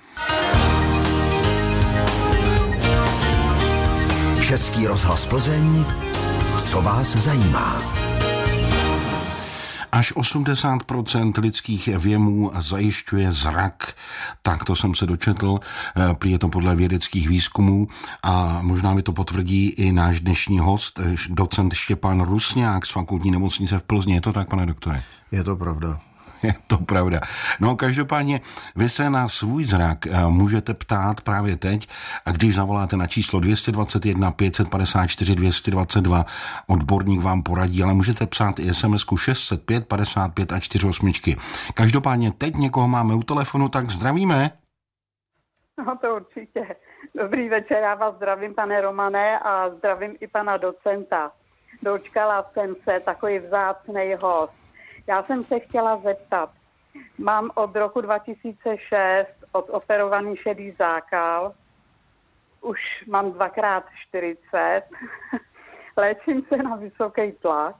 Český 4.42 4.88
rozhlas 4.88 5.26
Plzeň, 5.26 5.86
co 6.58 6.82
vás 6.82 7.16
zajímá? 7.16 7.99
Až 9.91 10.13
80% 10.15 11.41
lidských 11.41 11.88
věmů 11.88 12.51
zajišťuje 12.60 13.31
zrak. 13.31 13.93
Tak 14.41 14.63
to 14.63 14.75
jsem 14.75 14.96
se 14.96 15.05
dočetl, 15.05 15.60
eh, 15.60 16.13
prý 16.13 16.31
je 16.31 16.39
to 16.39 16.50
podle 16.50 16.75
vědeckých 16.75 17.29
výzkumů 17.29 17.88
a 18.24 18.60
možná 18.62 18.93
mi 18.93 19.01
to 19.01 19.12
potvrdí 19.12 19.69
i 19.69 19.91
náš 19.91 20.19
dnešní 20.19 20.60
host, 20.60 21.00
eh, 21.00 21.15
docent 21.29 21.74
Štěpán 21.74 22.22
Rusňák 22.22 22.86
z 22.86 22.91
fakultní 22.91 23.31
nemocnice 23.31 23.79
v 23.79 23.84
Plzni. 23.84 24.13
Je 24.13 24.22
to 24.22 24.34
tak, 24.34 24.50
pane 24.50 24.65
doktore? 24.65 25.03
Je 25.31 25.43
to 25.43 25.55
pravda. 25.55 26.09
Je 26.43 26.53
to 26.67 26.77
pravda. 26.77 27.19
No 27.60 27.75
každopádně 27.75 28.41
vy 28.75 28.89
se 28.89 29.10
na 29.10 29.27
svůj 29.27 29.63
zrak 29.63 30.08
eh, 30.08 30.25
můžete 30.27 30.74
ptát 30.74 31.22
právě 31.22 31.58
teď 31.58 31.89
a 32.25 32.31
když 32.31 32.55
zavoláte 32.55 32.98
na 32.98 33.08
číslo 33.08 33.39
221 33.39 34.31
554 34.31 35.36
222, 35.36 36.25
odborník 36.67 37.22
vám 37.22 37.43
poradí, 37.43 37.84
ale 37.84 37.93
můžete 37.93 38.27
psát 38.27 38.60
i 38.60 38.74
sms 38.74 39.05
605 39.15 39.88
55 39.88 40.51
a 40.51 40.60
48. 40.60 41.12
Každopádně 41.74 42.31
teď 42.31 42.55
někoho 42.55 42.88
máme 42.88 43.15
u 43.15 43.24
telefonu, 43.24 43.69
tak 43.69 43.89
zdravíme. 43.89 44.51
No 45.88 45.98
to 46.01 46.15
určitě. 46.15 46.75
Dobrý 47.15 47.50
večer, 47.50 47.77
já 47.77 47.96
vás 47.96 48.15
zdravím, 48.15 48.55
pane 48.55 48.81
Romane, 48.81 49.39
a 49.39 49.69
zdravím 49.69 50.15
i 50.19 50.27
pana 50.27 50.58
docenta. 50.58 51.31
Dočkala 51.81 52.51
jsem 52.53 52.75
se, 52.84 53.00
takový 53.00 53.39
vzácný 53.39 54.15
host 54.22 54.69
já 55.08 55.24
jsem 55.24 55.44
se 55.44 55.60
chtěla 55.60 55.98
zeptat. 55.98 56.50
Mám 57.18 57.51
od 57.56 57.75
roku 57.75 58.01
2006 58.01 59.27
odoperovaný 59.51 60.38
šedý 60.38 60.72
zákal. 60.72 61.53
Už 62.62 62.79
mám 63.08 63.32
dvakrát 63.32 63.84
40. 64.08 64.82
Léčím 65.98 66.41
se 66.41 66.58
na 66.58 66.75
vysoký 66.75 67.32
tlak. 67.32 67.75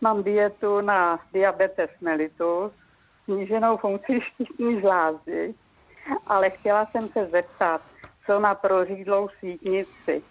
Mám 0.00 0.22
dietu 0.22 0.80
na 0.80 1.20
diabetes 1.32 1.90
mellitus, 2.00 2.72
sníženou 3.24 3.76
funkci 3.76 4.20
štítní 4.20 4.80
žlázy, 4.80 5.54
ale 6.26 6.50
chtěla 6.50 6.86
jsem 6.86 7.08
se 7.08 7.26
zeptat, 7.26 7.80
co 8.26 8.40
na 8.40 8.54
prořídlou 8.54 9.28
sítnici. 9.28 10.22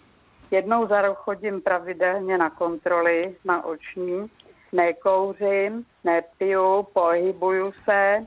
Jednou 0.50 0.86
za 0.86 1.02
rok 1.02 1.18
chodím 1.18 1.60
pravidelně 1.60 2.38
na 2.38 2.50
kontroly 2.50 3.36
na 3.44 3.64
oční 3.64 4.30
nekouřím, 4.72 5.86
nepiju, 6.04 6.82
pohybuju 6.82 7.72
se, 7.84 8.26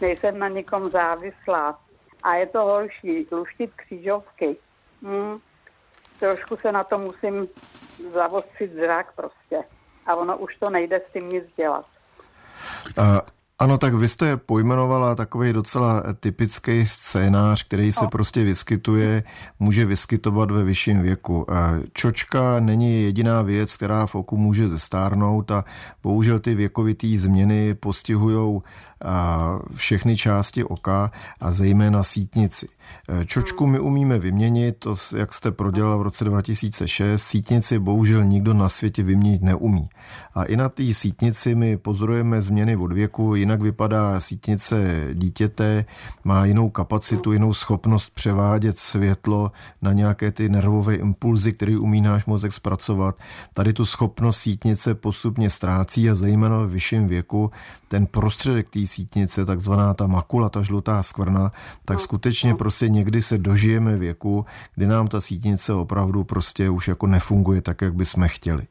nejsem 0.00 0.38
na 0.38 0.48
nikom 0.48 0.90
závislá. 0.90 1.78
A 2.22 2.34
je 2.34 2.46
to 2.46 2.64
horší, 2.64 3.26
luštit 3.32 3.70
křížovky. 3.76 4.56
Hmm. 5.02 5.38
Trošku 6.20 6.56
se 6.56 6.72
na 6.72 6.84
to 6.84 6.98
musím 6.98 7.48
zavostřit 8.12 8.72
zrak 8.72 9.12
prostě. 9.12 9.64
A 10.06 10.14
ono 10.14 10.38
už 10.38 10.56
to 10.56 10.70
nejde 10.70 11.00
s 11.00 11.12
tím 11.12 11.28
nic 11.28 11.44
dělat. 11.56 11.86
Ano, 13.58 13.78
tak 13.78 13.94
vy 13.94 14.08
jste 14.08 14.36
pojmenovala 14.36 15.14
takový 15.14 15.52
docela 15.52 16.02
typický 16.20 16.86
scénář, 16.86 17.64
který 17.64 17.92
se 17.92 18.04
no. 18.04 18.10
prostě 18.10 18.44
vyskytuje, 18.44 19.22
může 19.60 19.84
vyskytovat 19.84 20.50
ve 20.50 20.64
vyšším 20.64 21.02
věku. 21.02 21.46
Čočka 21.92 22.60
není 22.60 23.02
jediná 23.02 23.42
věc, 23.42 23.76
která 23.76 24.06
v 24.06 24.14
oku 24.14 24.36
může 24.36 24.68
zestárnout 24.68 25.50
a 25.50 25.64
bohužel 26.02 26.38
ty 26.38 26.54
věkovitý 26.54 27.18
změny 27.18 27.74
postihují 27.74 28.60
všechny 29.74 30.16
části 30.16 30.64
oka 30.64 31.10
a 31.40 31.52
zejména 31.52 32.02
sítnici. 32.02 32.68
E, 33.08 33.24
čočku 33.24 33.66
my 33.66 33.78
umíme 33.80 34.18
vyměnit, 34.18 34.76
to, 34.78 34.94
jak 35.16 35.34
jste 35.34 35.50
prodělal 35.50 35.98
v 35.98 36.02
roce 36.02 36.24
2006, 36.24 37.22
sítnici 37.22 37.78
bohužel 37.78 38.24
nikdo 38.24 38.54
na 38.54 38.68
světě 38.68 39.02
vyměnit 39.02 39.42
neumí. 39.42 39.88
A 40.34 40.44
i 40.44 40.56
na 40.56 40.68
té 40.68 40.94
sítnici 40.94 41.54
my 41.54 41.76
pozorujeme 41.76 42.42
změny 42.42 42.76
od 42.76 42.92
věku, 42.92 43.34
jinak 43.34 43.62
vypadá 43.62 44.20
sítnice 44.20 45.08
dítěte, 45.14 45.84
má 46.24 46.44
jinou 46.44 46.70
kapacitu, 46.70 47.32
jinou 47.32 47.52
schopnost 47.52 48.10
převádět 48.14 48.78
světlo 48.78 49.52
na 49.82 49.92
nějaké 49.92 50.32
ty 50.32 50.48
nervové 50.48 50.94
impulzy, 50.94 51.52
které 51.52 51.78
umí 51.78 52.00
náš 52.00 52.26
mozek 52.26 52.52
zpracovat. 52.52 53.16
Tady 53.54 53.72
tu 53.72 53.84
schopnost 53.84 54.38
sítnice 54.38 54.94
postupně 54.94 55.50
ztrácí 55.50 56.10
a 56.10 56.14
zejména 56.14 56.58
v 56.58 56.76
vyšším 56.76 57.08
věku 57.08 57.50
ten 57.88 58.06
prostředek 58.06 58.70
té 58.70 58.86
sítnice, 58.86 59.44
takzvaná 59.44 59.94
ta 59.94 60.06
makula, 60.06 60.48
ta 60.48 60.62
žlutá 60.62 61.02
skvrna, 61.02 61.52
tak 61.84 61.96
no, 61.96 61.98
skutečně 61.98 62.50
no. 62.50 62.56
Prostě 62.76 62.88
někdy 62.88 63.22
se 63.22 63.38
dožijeme 63.38 63.96
věku, 63.96 64.46
kdy 64.74 64.86
nám 64.86 65.08
ta 65.08 65.20
sítnice 65.20 65.72
opravdu 65.72 66.24
prostě 66.24 66.70
už 66.70 66.88
jako 66.88 67.06
nefunguje 67.06 67.62
tak, 67.62 67.82
jak 67.82 67.94
bychom 67.94 68.28
chtěli. 68.28 68.66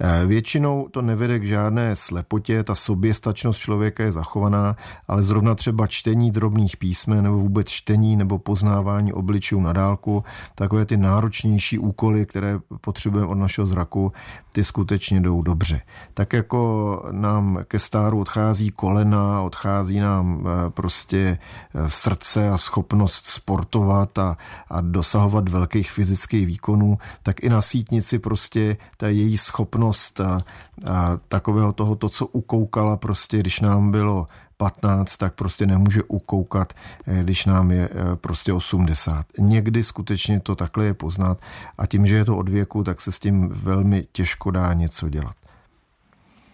Eh, 0.00 0.26
většinou 0.26 0.88
to 0.88 1.02
nevede 1.02 1.38
k 1.38 1.46
žádné 1.46 1.96
slepotě, 1.96 2.62
ta 2.62 2.74
soběstačnost 2.74 3.60
člověka 3.60 4.04
je 4.04 4.12
zachovaná, 4.12 4.76
ale 5.08 5.22
zrovna 5.22 5.54
třeba 5.54 5.86
čtení 5.86 6.30
drobných 6.30 6.76
písmen 6.76 7.24
nebo 7.24 7.38
vůbec 7.38 7.68
čtení 7.68 8.16
nebo 8.16 8.38
poznávání 8.38 9.12
obličů 9.12 9.60
na 9.60 9.72
dálku, 9.72 10.24
takové 10.54 10.84
ty 10.84 10.96
náročnější 10.96 11.78
úkoly, 11.78 12.26
které 12.26 12.58
potřebujeme 12.80 13.28
od 13.28 13.34
našeho 13.34 13.66
zraku, 13.66 14.12
ty 14.52 14.64
skutečně 14.64 15.20
jdou 15.20 15.42
dobře. 15.42 15.80
Tak 16.14 16.32
jako 16.32 16.62
nám 17.10 17.58
ke 17.68 17.78
stáru 17.78 18.20
odchází 18.20 18.70
kolena, 18.70 19.42
odchází 19.42 20.00
nám 20.00 20.46
eh, 20.46 20.70
prostě 20.70 21.38
eh, 21.74 21.90
srdce 21.90 22.50
a 22.50 22.58
schopnost 22.58 23.41
sportovat 23.42 24.18
a, 24.18 24.36
a 24.70 24.80
dosahovat 24.80 25.48
velkých 25.48 25.90
fyzických 25.90 26.46
výkonů, 26.46 26.98
tak 27.22 27.42
i 27.42 27.48
na 27.48 27.62
sítnici 27.62 28.18
prostě 28.18 28.76
ta 28.96 29.08
její 29.08 29.38
schopnost 29.38 30.20
a, 30.20 30.40
a 30.86 31.18
takového 31.28 31.72
toho, 31.72 31.96
to, 31.96 32.08
co 32.08 32.26
ukoukala 32.26 32.96
prostě, 32.96 33.38
když 33.38 33.60
nám 33.60 33.90
bylo 33.90 34.28
15, 34.56 35.16
tak 35.16 35.34
prostě 35.34 35.66
nemůže 35.66 36.02
ukoukat, 36.02 36.72
eh, 37.06 37.22
když 37.22 37.46
nám 37.46 37.70
je 37.70 37.88
prostě 38.20 38.52
80. 38.52 39.26
Někdy 39.38 39.82
skutečně 39.82 40.40
to 40.40 40.54
takhle 40.54 40.84
je 40.84 40.94
poznat 40.94 41.38
a 41.78 41.86
tím, 41.86 42.06
že 42.06 42.16
je 42.16 42.24
to 42.24 42.36
od 42.36 42.48
věku, 42.48 42.84
tak 42.84 43.00
se 43.00 43.12
s 43.12 43.18
tím 43.18 43.48
velmi 43.48 44.06
těžko 44.12 44.50
dá 44.50 44.72
něco 44.72 45.08
dělat. 45.08 45.36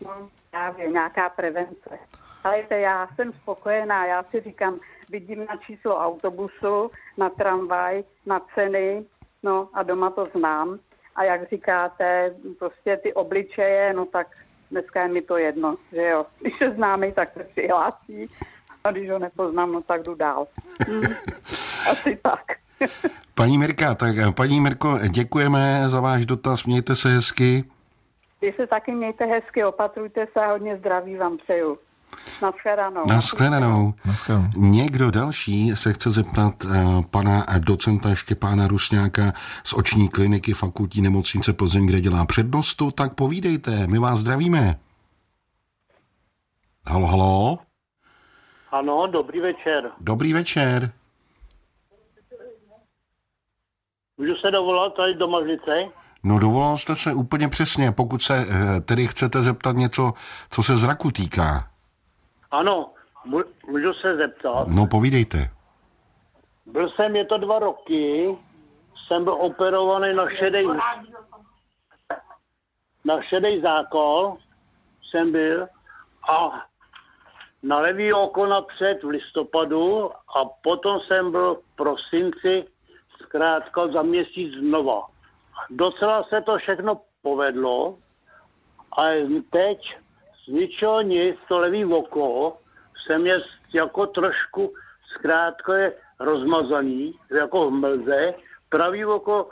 No, 0.04 0.28
právě 0.50 0.88
nějaká 0.88 1.28
prevence. 1.28 1.90
Ale 2.44 2.64
já 2.70 3.08
jsem 3.14 3.32
spokojená, 3.32 4.06
já 4.06 4.22
si 4.22 4.40
říkám, 4.40 4.80
vidím 5.10 5.46
na 5.46 5.56
číslo 5.56 5.96
autobusu, 5.96 6.90
na 7.16 7.30
tramvaj, 7.30 8.04
na 8.26 8.40
ceny, 8.54 9.04
no 9.42 9.68
a 9.74 9.82
doma 9.82 10.10
to 10.10 10.24
znám. 10.24 10.78
A 11.16 11.24
jak 11.24 11.50
říkáte, 11.50 12.34
prostě 12.58 12.96
ty 12.96 13.14
obličeje, 13.14 13.92
no 13.92 14.06
tak 14.06 14.26
dneska 14.70 15.02
je 15.02 15.08
mi 15.08 15.22
to 15.22 15.36
jedno, 15.36 15.76
že 15.92 16.02
jo. 16.02 16.26
Když 16.40 16.58
se 16.58 16.70
známe, 16.70 17.12
tak 17.12 17.32
se 17.32 17.44
přihlásí 17.44 18.30
a 18.84 18.90
když 18.90 19.10
ho 19.10 19.18
nepoznám, 19.18 19.72
no 19.72 19.82
tak 19.82 20.02
jdu 20.02 20.14
dál. 20.14 20.46
Hmm. 20.88 21.02
Asi 21.90 22.18
tak. 22.22 22.44
Paní 23.34 23.58
Mirka, 23.58 23.94
tak 23.94 24.16
paní 24.36 24.60
Mirko, 24.60 24.98
děkujeme 25.10 25.88
za 25.88 26.00
váš 26.00 26.26
dotaz, 26.26 26.64
mějte 26.64 26.94
se 26.94 27.08
hezky. 27.08 27.64
Vy 28.40 28.52
se 28.52 28.66
taky 28.66 28.92
mějte 28.92 29.24
hezky, 29.24 29.64
opatrujte 29.64 30.26
se 30.32 30.40
a 30.40 30.52
hodně 30.52 30.76
zdraví 30.76 31.16
vám 31.16 31.38
přeju. 31.38 31.78
Naschledanou. 32.42 33.06
Naschledanou. 33.06 33.94
Někdo 34.56 35.10
další 35.10 35.76
se 35.76 35.92
chce 35.92 36.10
zeptat 36.10 36.64
uh, 36.64 37.02
pana 37.02 37.44
docenta 37.58 38.14
Štěpána 38.14 38.68
Rusňáka 38.68 39.32
z 39.64 39.72
oční 39.72 40.08
kliniky 40.08 40.52
fakultní 40.52 41.02
nemocnice 41.02 41.52
Plzeň, 41.52 41.86
kde 41.86 42.00
dělá 42.00 42.26
přednostu, 42.26 42.90
tak 42.90 43.14
povídejte, 43.14 43.86
my 43.86 43.98
vás 43.98 44.18
zdravíme. 44.18 44.78
Halo, 46.86 47.06
halo. 47.06 47.58
Ano, 48.72 49.06
dobrý 49.06 49.40
večer. 49.40 49.90
Dobrý 50.00 50.32
večer. 50.32 50.92
Můžu 54.18 54.34
se 54.34 54.50
dovolat 54.50 54.94
tady 54.96 55.14
do 55.14 55.28
Mažlice? 55.28 55.70
No 56.22 56.38
dovolal 56.38 56.76
jste 56.76 56.96
se 56.96 57.14
úplně 57.14 57.48
přesně, 57.48 57.92
pokud 57.92 58.22
se 58.22 58.46
eh, 58.48 58.80
tedy 58.80 59.06
chcete 59.06 59.42
zeptat 59.42 59.76
něco, 59.76 60.12
co 60.50 60.62
se 60.62 60.76
zraku 60.76 61.10
týká. 61.10 61.70
Ano, 62.50 62.90
můžu 63.66 63.92
se 63.92 64.16
zeptat? 64.16 64.68
No 64.68 64.86
povídejte. 64.86 65.38
Byl 66.66 66.90
jsem, 66.90 67.16
je 67.16 67.24
to 67.24 67.38
dva 67.38 67.58
roky, 67.58 68.36
jsem 69.06 69.24
byl 69.24 69.32
operovaný 69.32 70.14
na 70.14 70.30
šedej, 70.30 70.66
na 73.04 73.22
šedej 73.22 73.60
zákol, 73.60 74.36
jsem 75.10 75.32
byl 75.32 75.68
a 76.32 76.66
na 77.62 77.78
levý 77.78 78.12
oko 78.12 78.46
napřed 78.46 79.02
v 79.02 79.08
listopadu 79.08 80.10
a 80.12 80.44
potom 80.62 81.00
jsem 81.00 81.30
byl 81.30 81.54
v 81.54 81.76
prosinci 81.76 82.64
zkrátka 83.22 83.88
za 83.88 84.02
měsíc 84.02 84.54
znova. 84.54 85.06
Docela 85.70 86.22
se 86.22 86.40
to 86.40 86.58
všechno 86.58 87.00
povedlo 87.22 87.98
a 88.92 89.02
teď 89.50 89.96
ničeho 90.48 91.02
nic, 91.02 91.36
to 91.48 91.58
levý 91.58 91.84
oko, 91.84 92.56
jsem 93.06 93.26
je 93.26 93.42
jako 93.74 94.06
trošku 94.06 94.74
zkrátka 95.14 95.76
je 95.76 95.92
rozmazaný, 96.20 97.14
jako 97.30 97.70
v 97.70 97.72
mlze. 97.72 98.34
Pravý 98.68 99.04
oko 99.04 99.48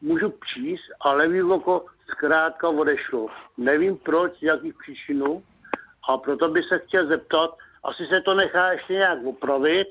můžu 0.00 0.34
číst 0.54 0.84
a 1.00 1.12
levý 1.12 1.42
oko 1.42 1.84
zkrátka 2.10 2.68
odešlo. 2.68 3.26
Nevím 3.58 3.96
proč, 3.96 4.38
z 4.38 4.42
jakých 4.42 4.74
příčinů 4.82 5.42
a 6.08 6.18
proto 6.18 6.48
bych 6.48 6.64
se 6.68 6.78
chtěl 6.78 7.06
zeptat, 7.06 7.50
asi 7.84 8.06
se 8.06 8.20
to 8.20 8.34
nechá 8.34 8.72
ještě 8.72 8.92
nějak 8.92 9.24
opravit, 9.24 9.88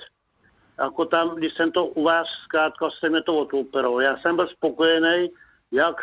jako 0.80 1.06
tam, 1.06 1.36
když 1.36 1.54
jsem 1.54 1.72
to 1.72 1.86
u 1.86 2.04
vás 2.04 2.28
zkrátka 2.44 2.90
se 3.00 3.10
mi 3.10 3.22
to 3.22 3.38
otoupilo. 3.38 4.00
Já 4.00 4.18
jsem 4.18 4.36
byl 4.36 4.48
spokojený, 4.48 5.30
jak 5.72 5.96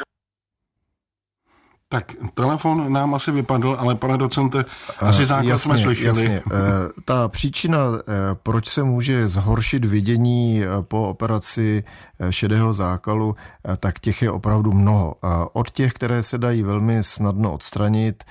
tak 1.92 2.14
telefon 2.34 2.92
nám 2.92 3.14
asi 3.14 3.32
vypadl, 3.32 3.76
ale 3.78 3.94
pane 3.94 4.18
docente, 4.18 4.64
asi 4.98 5.24
základ 5.24 5.48
jasně, 5.48 5.64
jsme 5.64 5.78
slyšeli. 5.78 6.22
Jasně. 6.22 6.42
Eh, 6.52 6.56
ta 7.04 7.28
příčina, 7.28 7.78
eh, 7.78 8.12
proč 8.42 8.68
se 8.68 8.82
může 8.82 9.28
zhoršit 9.28 9.84
vidění 9.84 10.62
eh, 10.62 10.66
po 10.82 11.08
operaci 11.08 11.84
šedého 12.30 12.74
zákalu, 12.74 13.36
tak 13.80 13.98
těch 13.98 14.22
je 14.22 14.30
opravdu 14.30 14.72
mnoho. 14.72 15.16
Od 15.52 15.70
těch, 15.70 15.92
které 15.92 16.22
se 16.22 16.38
dají 16.38 16.62
velmi 16.62 17.04
snadno 17.04 17.52
odstranit, 17.52 18.24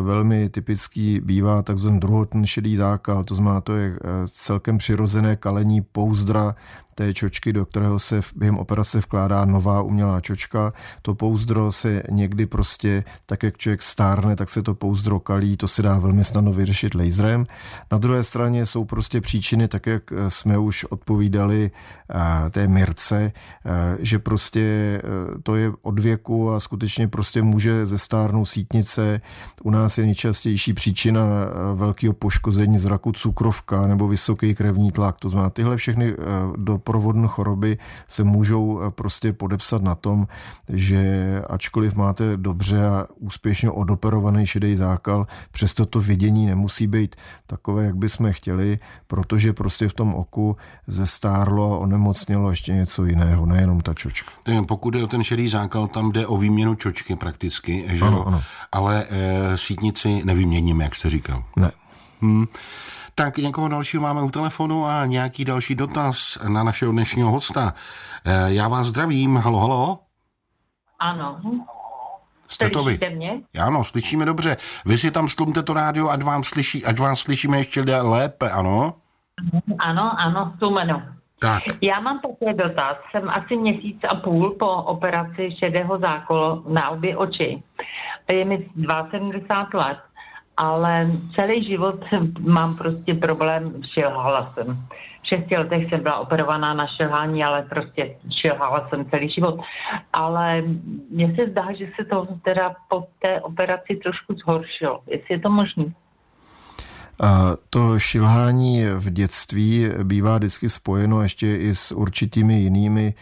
velmi 0.00 0.48
typický 0.48 1.20
bývá 1.20 1.62
takzvaný 1.62 2.00
druhotný 2.00 2.46
šedý 2.46 2.76
zákal, 2.76 3.24
to 3.24 3.34
znamená, 3.34 3.60
to 3.60 3.76
je 3.76 3.98
celkem 4.26 4.78
přirozené 4.78 5.36
kalení 5.36 5.80
pouzdra 5.80 6.54
té 7.00 7.14
čočky, 7.14 7.52
do 7.52 7.66
kterého 7.66 7.98
se 7.98 8.20
během 8.36 8.58
operace 8.58 8.98
vkládá 8.98 9.44
nová 9.44 9.82
umělá 9.82 10.20
čočka. 10.20 10.72
To 11.02 11.14
pouzdro 11.14 11.72
se 11.72 12.02
někdy 12.10 12.46
prostě, 12.46 13.04
tak 13.26 13.42
jak 13.42 13.58
člověk 13.58 13.82
stárne, 13.82 14.36
tak 14.36 14.48
se 14.48 14.62
to 14.62 14.74
pouzdro 14.74 15.20
kalí, 15.20 15.56
to 15.56 15.68
se 15.68 15.82
dá 15.82 15.98
velmi 15.98 16.24
snadno 16.24 16.52
vyřešit 16.52 16.94
laserem. 16.94 17.46
Na 17.92 17.98
druhé 17.98 18.24
straně 18.24 18.66
jsou 18.66 18.84
prostě 18.84 19.20
příčiny, 19.20 19.68
tak 19.68 19.86
jak 19.86 20.02
jsme 20.28 20.58
už 20.58 20.84
odpovídali 20.84 21.70
té 22.50 22.68
mirce, 22.68 23.32
že 23.98 24.18
prostě 24.18 25.02
to 25.42 25.56
je 25.56 25.72
od 25.82 25.98
věku 25.98 26.52
a 26.52 26.60
skutečně 26.60 27.08
prostě 27.08 27.42
může 27.42 27.86
ze 27.86 27.98
stárnou 27.98 28.44
sítnice. 28.44 29.20
U 29.62 29.70
nás 29.70 29.98
je 29.98 30.04
nejčastější 30.04 30.72
příčina 30.72 31.22
velkého 31.74 32.12
poškození 32.12 32.78
zraku 32.78 33.12
cukrovka 33.12 33.86
nebo 33.86 34.08
vysoký 34.08 34.54
krevní 34.54 34.92
tlak. 34.92 35.16
To 35.18 35.28
znamená, 35.28 35.50
tyhle 35.50 35.76
všechny 35.76 36.14
do 36.56 36.78
doprovodné 36.90 37.28
choroby 37.28 37.78
se 38.08 38.24
můžou 38.24 38.80
eh, 38.82 38.90
prostě 38.90 39.32
podepsat 39.32 39.82
na 39.82 39.94
tom, 39.94 40.26
že 40.68 41.02
ačkoliv 41.50 41.94
máte 41.94 42.36
dobře 42.36 42.86
a 42.86 43.06
úspěšně 43.18 43.70
odoperovaný 43.70 44.46
šedý 44.46 44.76
zákal, 44.76 45.26
přesto 45.52 45.86
to 45.86 46.00
vidění 46.00 46.46
nemusí 46.46 46.86
být 46.86 47.16
takové, 47.46 47.84
jak 47.84 47.96
bychom 47.96 48.32
chtěli, 48.32 48.78
protože 49.06 49.52
prostě 49.52 49.88
v 49.88 49.94
tom 49.94 50.14
oku 50.14 50.56
zestárlo 50.86 51.74
a 51.74 51.78
onemocnělo 51.78 52.50
ještě 52.50 52.72
něco 52.72 53.04
jiného, 53.04 53.46
nejenom 53.46 53.80
ta 53.80 53.94
čočka. 53.94 54.30
Pokud 54.68 54.94
je 54.94 55.04
o 55.04 55.06
ten 55.06 55.22
šedý 55.22 55.48
zákal, 55.48 55.86
tam 55.86 56.12
jde 56.12 56.26
o 56.26 56.36
výměnu 56.36 56.74
čočky 56.74 57.16
prakticky, 57.16 57.84
že 57.88 58.04
ano, 58.04 58.26
ano. 58.26 58.42
ale 58.72 59.06
e, 59.10 59.56
sítnici 59.56 60.22
nevyměníme, 60.24 60.84
jak 60.84 60.94
jste 60.94 61.10
říkal. 61.10 61.44
Ne. 61.56 61.70
Hmm. 62.20 62.46
Tak 63.14 63.38
někoho 63.38 63.68
dalšího 63.68 64.02
máme 64.02 64.22
u 64.22 64.30
telefonu 64.30 64.86
a 64.86 65.06
nějaký 65.06 65.44
další 65.44 65.74
dotaz 65.74 66.38
na 66.48 66.62
našeho 66.62 66.92
dnešního 66.92 67.30
hosta. 67.30 67.74
Eh, 68.24 68.32
já 68.46 68.68
vás 68.68 68.86
zdravím, 68.86 69.36
halo, 69.36 69.58
halo. 69.58 69.98
Ano. 70.98 71.40
Jste 72.48 72.70
to 72.70 72.84
vy? 72.84 72.98
mě? 73.14 73.40
Ano, 73.62 73.84
slyšíme 73.84 74.24
dobře. 74.24 74.56
Vy 74.86 74.98
si 74.98 75.10
tam 75.10 75.28
stlumte 75.28 75.62
to 75.62 75.72
rádio, 75.72 76.08
ať, 76.08 76.22
vám 76.22 76.44
slyší, 76.44 76.84
ať 76.84 76.98
vás 76.98 77.20
slyšíme 77.20 77.58
ještě 77.58 77.80
lépe, 78.02 78.50
ano? 78.50 78.94
Ano, 79.78 80.12
ano, 80.18 80.52
stlumeno. 80.56 81.02
Tak. 81.38 81.62
Já 81.80 82.00
mám 82.00 82.20
také 82.20 82.54
dotaz. 82.54 82.96
Jsem 83.10 83.30
asi 83.30 83.56
měsíc 83.56 83.98
a 84.12 84.14
půl 84.14 84.50
po 84.50 84.66
operaci 84.66 85.48
šedého 85.58 85.98
zákolu 85.98 86.64
na 86.68 86.90
obě 86.90 87.16
oči. 87.16 87.62
Je 88.32 88.44
mi 88.44 88.70
72 89.10 89.86
let 89.86 89.98
ale 90.60 91.10
celý 91.34 91.64
život 91.64 92.04
mám 92.40 92.76
prostě 92.76 93.14
problém, 93.14 93.82
šilhala 93.94 94.52
jsem. 94.54 94.86
V 95.22 95.26
šesti 95.28 95.56
letech 95.56 95.88
jsem 95.88 96.02
byla 96.02 96.18
operovaná 96.18 96.74
na 96.74 96.86
šilhání, 96.96 97.44
ale 97.44 97.62
prostě 97.62 98.16
šilhala 98.40 98.88
jsem 98.88 99.10
celý 99.10 99.30
život. 99.30 99.60
Ale 100.12 100.62
mně 101.10 101.34
se 101.36 101.50
zdá, 101.50 101.72
že 101.72 101.86
se 101.96 102.04
to 102.04 102.26
teda 102.44 102.74
po 102.88 103.04
té 103.22 103.40
operaci 103.40 103.96
trošku 104.02 104.34
zhoršilo. 104.34 105.00
Jestli 105.06 105.34
je 105.34 105.40
to 105.40 105.50
možné? 105.50 105.84
To 107.70 107.98
šilhání 107.98 108.84
v 108.86 109.10
dětství 109.10 109.88
bývá 110.02 110.36
vždycky 110.36 110.68
spojeno 110.68 111.22
ještě 111.22 111.56
i 111.56 111.74
s 111.74 111.92
určitými 111.92 112.54
jinými 112.54 113.14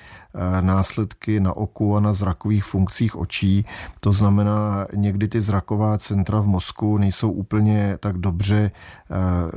následky 0.61 1.41
na 1.41 1.57
oku 1.57 1.97
a 1.97 2.01
na 2.01 2.13
zrakových 2.13 2.65
funkcích 2.65 3.17
očí. 3.17 3.67
To 4.01 4.13
znamená, 4.13 4.87
někdy 4.95 5.29
ty 5.29 5.41
zraková 5.41 5.99
centra 5.99 6.41
v 6.41 6.47
mozku 6.47 6.99
nejsou 6.99 7.31
úplně 7.31 7.97
tak 8.01 8.19
dobře 8.19 8.71
eh, 8.71 9.15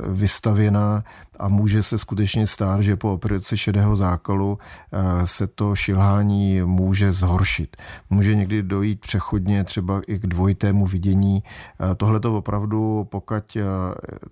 vystavěná 0.08 1.04
a 1.38 1.48
může 1.48 1.82
se 1.82 1.98
skutečně 1.98 2.46
stát, 2.46 2.80
že 2.80 2.96
po 2.96 3.12
operaci 3.12 3.58
šedého 3.58 3.96
zákalu 3.96 4.58
eh, 4.92 5.26
se 5.26 5.46
to 5.46 5.76
šilhání 5.76 6.62
může 6.62 7.12
zhoršit. 7.12 7.76
Může 8.10 8.34
někdy 8.34 8.62
dojít 8.62 9.00
přechodně 9.00 9.64
třeba 9.64 10.02
i 10.06 10.18
k 10.18 10.26
dvojitému 10.26 10.86
vidění. 10.86 11.42
Tohle 11.96 12.20
to 12.20 12.36
opravdu, 12.36 13.06
pokud 13.10 13.56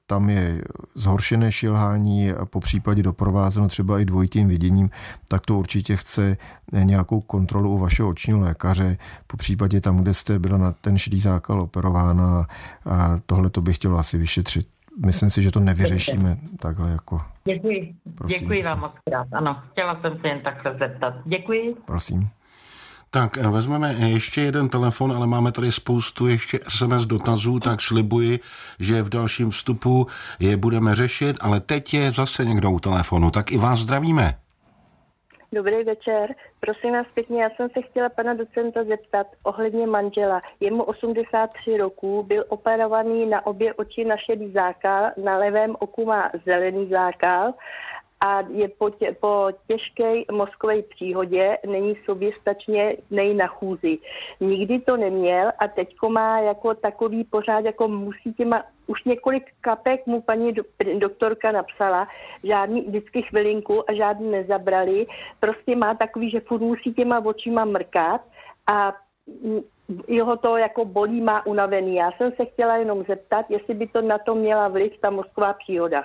tam 0.06 0.30
je 0.30 0.62
zhoršené 0.94 1.52
šilhání, 1.52 2.32
po 2.44 2.60
případě 2.60 3.02
doprovázeno 3.02 3.68
třeba 3.68 4.00
i 4.00 4.04
dvojitým 4.04 4.48
viděním, 4.48 4.90
tak 5.28 5.46
to 5.46 5.58
určitě 5.58 5.96
chce 5.96 6.29
nějakou 6.72 7.20
kontrolu 7.20 7.74
u 7.74 7.78
vašeho 7.78 8.08
očního 8.08 8.40
lékaře, 8.40 8.96
po 9.26 9.36
případě 9.36 9.80
tam, 9.80 9.96
kde 9.96 10.14
jste 10.14 10.38
byla 10.38 10.58
na 10.58 10.72
ten 10.72 10.98
šedý 10.98 11.20
zákal 11.20 11.60
operována 11.60 12.46
a 12.90 13.18
tohle 13.26 13.50
to 13.50 13.60
bych 13.60 13.76
chtěl 13.76 13.98
asi 13.98 14.18
vyšetřit. 14.18 14.66
Myslím 15.06 15.30
si, 15.30 15.42
že 15.42 15.50
to 15.50 15.60
nevyřešíme 15.60 16.38
takhle 16.58 16.90
jako... 16.90 17.20
Děkuji. 17.44 17.94
Prosím, 18.14 18.38
Děkuji 18.38 18.62
vám 18.62 18.80
moc 18.80 18.92
krát. 19.08 19.26
Ano, 19.32 19.62
chtěla 19.72 20.00
jsem 20.00 20.18
se 20.20 20.28
jen 20.28 20.40
takhle 20.40 20.76
zeptat. 20.78 21.14
Děkuji. 21.24 21.76
Prosím. 21.86 22.28
Tak 23.10 23.36
vezmeme 23.36 23.92
ještě 23.92 24.40
jeden 24.40 24.68
telefon, 24.68 25.12
ale 25.12 25.26
máme 25.26 25.52
tady 25.52 25.72
spoustu 25.72 26.26
ještě 26.26 26.60
SMS 26.68 27.06
dotazů, 27.06 27.60
tak 27.60 27.80
slibuji, 27.80 28.40
že 28.80 29.02
v 29.02 29.08
dalším 29.08 29.50
vstupu 29.50 30.06
je 30.38 30.56
budeme 30.56 30.94
řešit, 30.94 31.36
ale 31.40 31.60
teď 31.60 31.94
je 31.94 32.10
zase 32.10 32.44
někdo 32.44 32.70
u 32.70 32.80
telefonu, 32.80 33.30
tak 33.30 33.52
i 33.52 33.58
vás 33.58 33.78
zdravíme. 33.78 34.34
Dobrý 35.52 35.84
večer. 35.84 36.34
Prosím 36.60 36.92
vás 36.92 37.06
pěkně, 37.14 37.42
já 37.42 37.50
jsem 37.50 37.70
se 37.70 37.82
chtěla 37.82 38.08
pana 38.08 38.34
docenta 38.34 38.84
zeptat 38.84 39.26
ohledně 39.42 39.86
manžela. 39.86 40.42
Je 40.60 40.70
mu 40.70 40.82
83 40.82 41.76
roků, 41.76 42.22
byl 42.22 42.44
operovaný 42.48 43.26
na 43.26 43.46
obě 43.46 43.74
oči 43.74 44.04
na 44.04 44.16
šedý 44.16 44.52
zákal, 44.52 45.10
na 45.16 45.38
levém 45.38 45.76
oku 45.78 46.04
má 46.04 46.30
zelený 46.44 46.88
zákal 46.88 47.54
a 48.20 48.40
je 48.40 48.68
po, 48.68 48.90
tě, 48.90 49.16
po 49.20 49.48
těžké 49.66 50.14
mozkové 50.32 50.82
příhodě, 50.82 51.58
není 51.66 51.96
soběstačně 52.04 52.96
nej 53.10 53.34
na 53.34 53.46
chůzi. 53.46 53.98
Nikdy 54.40 54.80
to 54.80 54.96
neměl 54.96 55.52
a 55.58 55.68
teďko 55.68 56.10
má 56.10 56.40
jako 56.40 56.74
takový 56.74 57.24
pořád, 57.24 57.64
jako 57.64 57.88
musí 57.88 58.34
těma, 58.34 58.62
už 58.86 59.04
několik 59.04 59.44
kapek 59.60 60.06
mu 60.06 60.20
paní 60.20 60.52
do, 60.52 60.62
doktorka 60.98 61.52
napsala, 61.52 62.08
žádný 62.44 62.80
vždycky 62.80 63.22
chvilinku 63.22 63.90
a 63.90 63.94
žádný 63.94 64.30
nezabrali. 64.30 65.06
Prostě 65.40 65.76
má 65.76 65.94
takový, 65.94 66.30
že 66.30 66.40
furt 66.40 66.60
musí 66.60 66.94
těma 66.94 67.24
očima 67.24 67.64
mrkat 67.64 68.20
a 68.72 68.92
jeho 70.08 70.36
to 70.36 70.56
jako 70.56 70.84
bolí, 70.84 71.20
má 71.20 71.46
unavený. 71.46 71.94
Já 71.94 72.12
jsem 72.12 72.32
se 72.32 72.44
chtěla 72.44 72.76
jenom 72.76 73.04
zeptat, 73.08 73.46
jestli 73.48 73.74
by 73.74 73.86
to 73.86 74.02
na 74.02 74.18
to 74.18 74.34
měla 74.34 74.68
vliv 74.68 74.92
ta 75.00 75.10
mozková 75.10 75.52
příhoda. 75.52 76.04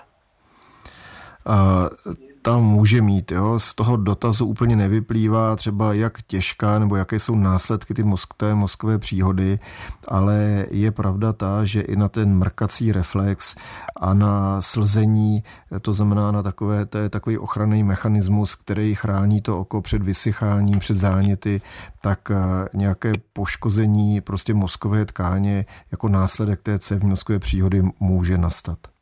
Tam 2.45 2.63
může 2.63 3.01
mít. 3.01 3.31
Jo? 3.31 3.60
Z 3.60 3.75
toho 3.75 3.97
dotazu 3.97 4.45
úplně 4.45 4.75
nevyplývá 4.75 5.55
třeba, 5.55 5.93
jak 5.93 6.21
těžká 6.21 6.79
nebo 6.79 6.95
jaké 6.95 7.19
jsou 7.19 7.36
následky 7.36 7.93
ty 7.93 8.03
mozk, 8.03 8.34
té 8.38 8.55
mozkové 8.55 8.97
příhody, 8.97 9.60
ale 10.08 10.65
je 10.71 10.91
pravda 10.91 11.34
ta, 11.34 11.65
že 11.65 11.81
i 11.81 11.95
na 11.95 12.10
ten 12.10 12.38
mrkací 12.38 12.91
reflex 12.91 13.55
a 13.99 14.13
na 14.13 14.62
slzení, 14.62 15.43
to 15.81 15.93
znamená 15.93 16.31
na 16.31 16.43
takové, 16.43 16.86
to 16.86 16.97
je 16.97 17.10
takový 17.10 17.38
ochranný 17.38 17.84
mechanismus, 17.84 18.55
který 18.55 18.95
chrání 18.95 19.41
to 19.41 19.60
oko 19.60 19.81
před 19.81 20.03
vysycháním, 20.03 20.79
před 20.79 20.97
záněty, 20.97 21.62
tak 22.01 22.31
eh, 22.31 22.36
nějaké 22.73 23.13
poškození 23.34 24.21
prostě 24.21 24.53
mozkové 24.53 25.05
tkáně 25.05 25.65
jako 25.91 26.10
následek 26.10 26.62
té 26.62 26.79
cévní 26.79 27.10
mozkové 27.10 27.39
příhody 27.39 27.84
může 27.99 28.38
nastat. 28.38 28.94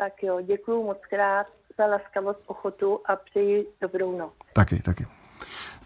Tak 0.00 0.22
jo, 0.22 0.40
děkuji 0.40 0.84
moc 0.84 0.98
krát 1.10 1.46
za 1.78 1.86
laskavost, 1.86 2.40
ochotu 2.46 3.00
a 3.06 3.16
přeji 3.16 3.66
dobrou 3.80 4.18
noc. 4.18 4.32
Taky, 4.52 4.82
taky. 4.82 5.06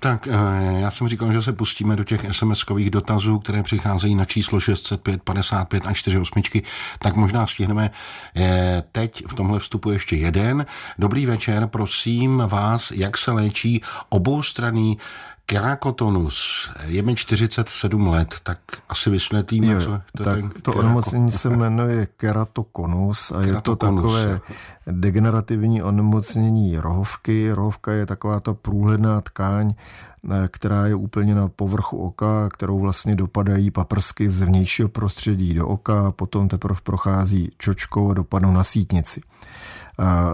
Tak, 0.00 0.28
eh, 0.28 0.80
já 0.80 0.90
jsem 0.90 1.08
říkal, 1.08 1.32
že 1.32 1.42
se 1.42 1.52
pustíme 1.52 1.96
do 1.96 2.04
těch 2.04 2.24
SMS-kových 2.24 2.90
dotazů, 2.90 3.38
které 3.38 3.62
přicházejí 3.62 4.14
na 4.14 4.24
číslo 4.24 4.60
605 4.60 5.22
55 5.22 5.86
a 5.86 5.92
48. 5.92 6.62
Tak 6.98 7.16
možná 7.16 7.46
stihneme 7.46 7.90
eh, 8.36 8.82
teď 8.92 9.24
v 9.28 9.34
tomhle 9.34 9.58
vstupu 9.58 9.90
ještě 9.90 10.16
jeden. 10.16 10.66
Dobrý 10.98 11.26
večer, 11.26 11.66
prosím 11.66 12.38
vás, 12.38 12.90
jak 12.90 13.18
se 13.18 13.32
léčí 13.32 13.82
oboustranný 14.08 14.98
Kerakotonus, 15.46 16.70
je 16.86 17.02
mi 17.02 17.14
47 17.14 18.06
let, 18.06 18.34
tak 18.42 18.58
asi 18.88 19.10
vysvětlíme, 19.10 19.66
je, 19.66 19.80
co 19.80 20.00
to 20.16 20.24
tak 20.24 20.38
To 20.62 20.72
onemocnění 20.72 21.32
se 21.32 21.50
jmenuje 21.50 22.06
keratokonus 22.16 23.32
a 23.32 23.40
je 23.42 23.60
to 23.62 23.76
takové 23.76 24.40
degenerativní 24.86 25.82
onemocnění 25.82 26.78
rohovky. 26.78 27.52
Rohovka 27.52 27.92
je 27.92 28.06
taková 28.06 28.40
ta 28.40 28.54
průhledná 28.54 29.20
tkáň, 29.20 29.74
eh, 29.74 30.48
která 30.48 30.86
je 30.86 30.94
úplně 30.94 31.34
na 31.34 31.48
povrchu 31.48 31.98
oka, 31.98 32.48
kterou 32.48 32.78
vlastně 32.78 33.16
dopadají 33.16 33.70
paprsky 33.70 34.28
z 34.28 34.42
vnějšího 34.42 34.88
prostředí 34.88 35.54
do 35.54 35.68
oka, 35.68 36.12
potom 36.12 36.48
teprve 36.48 36.80
prochází 36.82 37.52
čočkou 37.58 38.10
a 38.10 38.14
dopadnou 38.14 38.52
na 38.52 38.64
sítnici. 38.64 39.20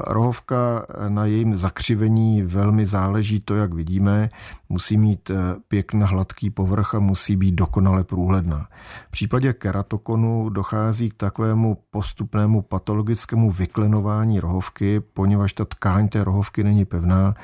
Rohovka 0.06 0.86
na 1.08 1.24
jejím 1.24 1.56
zakřivení 1.56 2.42
velmi 2.42 2.86
záleží 2.86 3.40
to, 3.40 3.56
jak 3.56 3.74
vidíme. 3.74 4.30
Musí 4.72 4.96
mít 4.96 5.30
eh, 5.30 5.34
pěkně 5.68 6.04
hladký 6.04 6.50
povrch 6.50 6.94
a 6.94 7.00
musí 7.00 7.36
být 7.36 7.54
dokonale 7.54 8.04
průhledná. 8.04 8.68
V 9.08 9.10
případě 9.10 9.52
keratokonu 9.52 10.48
dochází 10.48 11.10
k 11.10 11.14
takovému 11.14 11.78
postupnému 11.90 12.62
patologickému 12.62 13.50
vyklenování 13.50 14.40
rohovky, 14.40 15.00
poněvadž 15.00 15.52
ta 15.52 15.64
tkáň 15.64 16.08
té 16.08 16.24
rohovky 16.24 16.64
není 16.64 16.84
pevná 16.84 17.34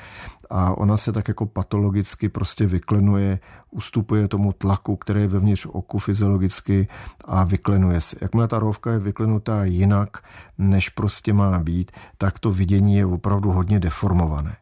a 0.49 0.77
ona 0.77 0.97
se 0.97 1.11
tak 1.11 1.27
jako 1.27 1.45
patologicky 1.45 2.29
prostě 2.29 2.65
vyklenuje, 2.65 3.39
ustupuje 3.71 4.27
tomu 4.27 4.53
tlaku, 4.53 4.95
který 4.95 5.21
je 5.21 5.27
vevnitř 5.27 5.65
oku 5.65 5.99
fyziologicky 5.99 6.87
a 7.25 7.43
vyklenuje 7.43 8.01
se. 8.01 8.17
Jakmile 8.21 8.47
ta 8.47 8.59
rohovka 8.59 8.91
je 8.91 8.99
vyklenutá 8.99 9.63
jinak, 9.63 10.17
než 10.57 10.89
prostě 10.89 11.33
má 11.33 11.59
být, 11.59 11.91
tak 12.17 12.39
to 12.39 12.51
vidění 12.51 12.95
je 12.95 13.05
opravdu 13.05 13.51
hodně 13.51 13.79
deformované. 13.79 14.55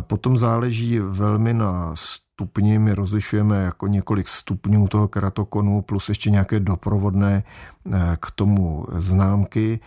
Potom 0.00 0.38
záleží 0.38 0.98
velmi 0.98 1.54
na 1.54 1.92
stupni, 1.94 2.78
my 2.78 2.94
rozlišujeme 2.94 3.62
jako 3.62 3.86
několik 3.86 4.28
stupňů 4.28 4.88
toho 4.88 5.08
keratokonu 5.08 5.82
plus 5.82 6.08
ještě 6.08 6.30
nějaké 6.30 6.60
doprovodné 6.60 7.42
eh, 7.42 8.16
k 8.20 8.30
tomu 8.30 8.86
známky. 8.92 9.80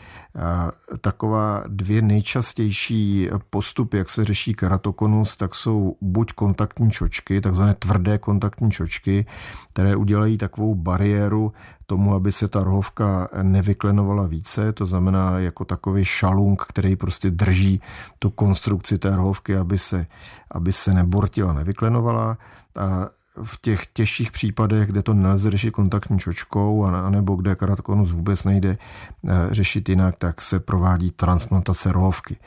Taková 1.01 1.63
dvě 1.67 2.01
nejčastější 2.01 3.29
postupy, 3.49 3.97
jak 3.97 4.09
se 4.09 4.25
řeší 4.25 4.53
keratokonus, 4.53 5.37
tak 5.37 5.55
jsou 5.55 5.97
buď 6.01 6.31
kontaktní 6.31 6.91
čočky, 6.91 7.41
takzvané 7.41 7.73
tvrdé 7.73 8.17
kontaktní 8.17 8.71
čočky, 8.71 9.25
které 9.73 9.95
udělají 9.95 10.37
takovou 10.37 10.75
bariéru 10.75 11.53
tomu, 11.89 12.13
aby 12.13 12.31
se 12.31 12.47
ta 12.47 12.63
rohovka 12.63 13.27
nevyklenovala 13.41 14.27
více, 14.27 14.73
to 14.73 14.85
znamená 14.85 15.39
jako 15.39 15.65
takový 15.65 16.05
šalung, 16.05 16.61
který 16.61 16.95
prostě 16.95 17.31
drží 17.31 17.81
tu 18.19 18.29
konstrukci 18.29 18.97
té 18.97 19.15
rohovky, 19.15 19.57
aby 19.57 19.77
se, 19.77 20.05
aby 20.51 20.71
se 20.71 20.93
nebortila, 20.93 21.53
nevyklenovala. 21.53 22.37
A 22.75 23.09
v 23.43 23.61
těch 23.61 23.85
těžších 23.93 24.31
případech, 24.31 24.89
kde 24.89 25.03
to 25.03 25.13
nelze 25.13 25.51
řešit 25.51 25.71
kontaktní 25.71 26.19
čočkou, 26.19 26.85
anebo 26.85 27.35
kde 27.35 27.55
karatokonus 27.55 28.11
vůbec 28.11 28.43
nejde 28.43 28.77
eh, 28.77 29.47
řešit 29.51 29.89
jinak, 29.89 30.15
tak 30.17 30.41
se 30.41 30.59
provádí 30.59 31.11
transplantace 31.11 31.91
rohovky. 31.91 32.37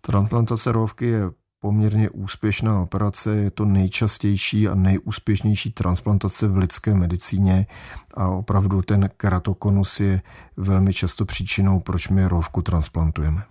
Transplantace 0.00 0.72
rohovky 0.72 1.06
je 1.06 1.30
poměrně 1.60 2.10
úspěšná 2.10 2.82
operace, 2.82 3.36
je 3.36 3.50
to 3.50 3.64
nejčastější 3.64 4.68
a 4.68 4.74
nejúspěšnější 4.74 5.72
transplantace 5.72 6.48
v 6.48 6.56
lidské 6.56 6.94
medicíně 6.94 7.66
a 8.14 8.28
opravdu 8.28 8.82
ten 8.82 9.10
keratokonus 9.16 10.00
je 10.00 10.22
velmi 10.56 10.92
často 10.92 11.24
příčinou, 11.24 11.80
proč 11.80 12.08
my 12.08 12.24
rovku 12.24 12.62
transplantujeme. 12.62 13.42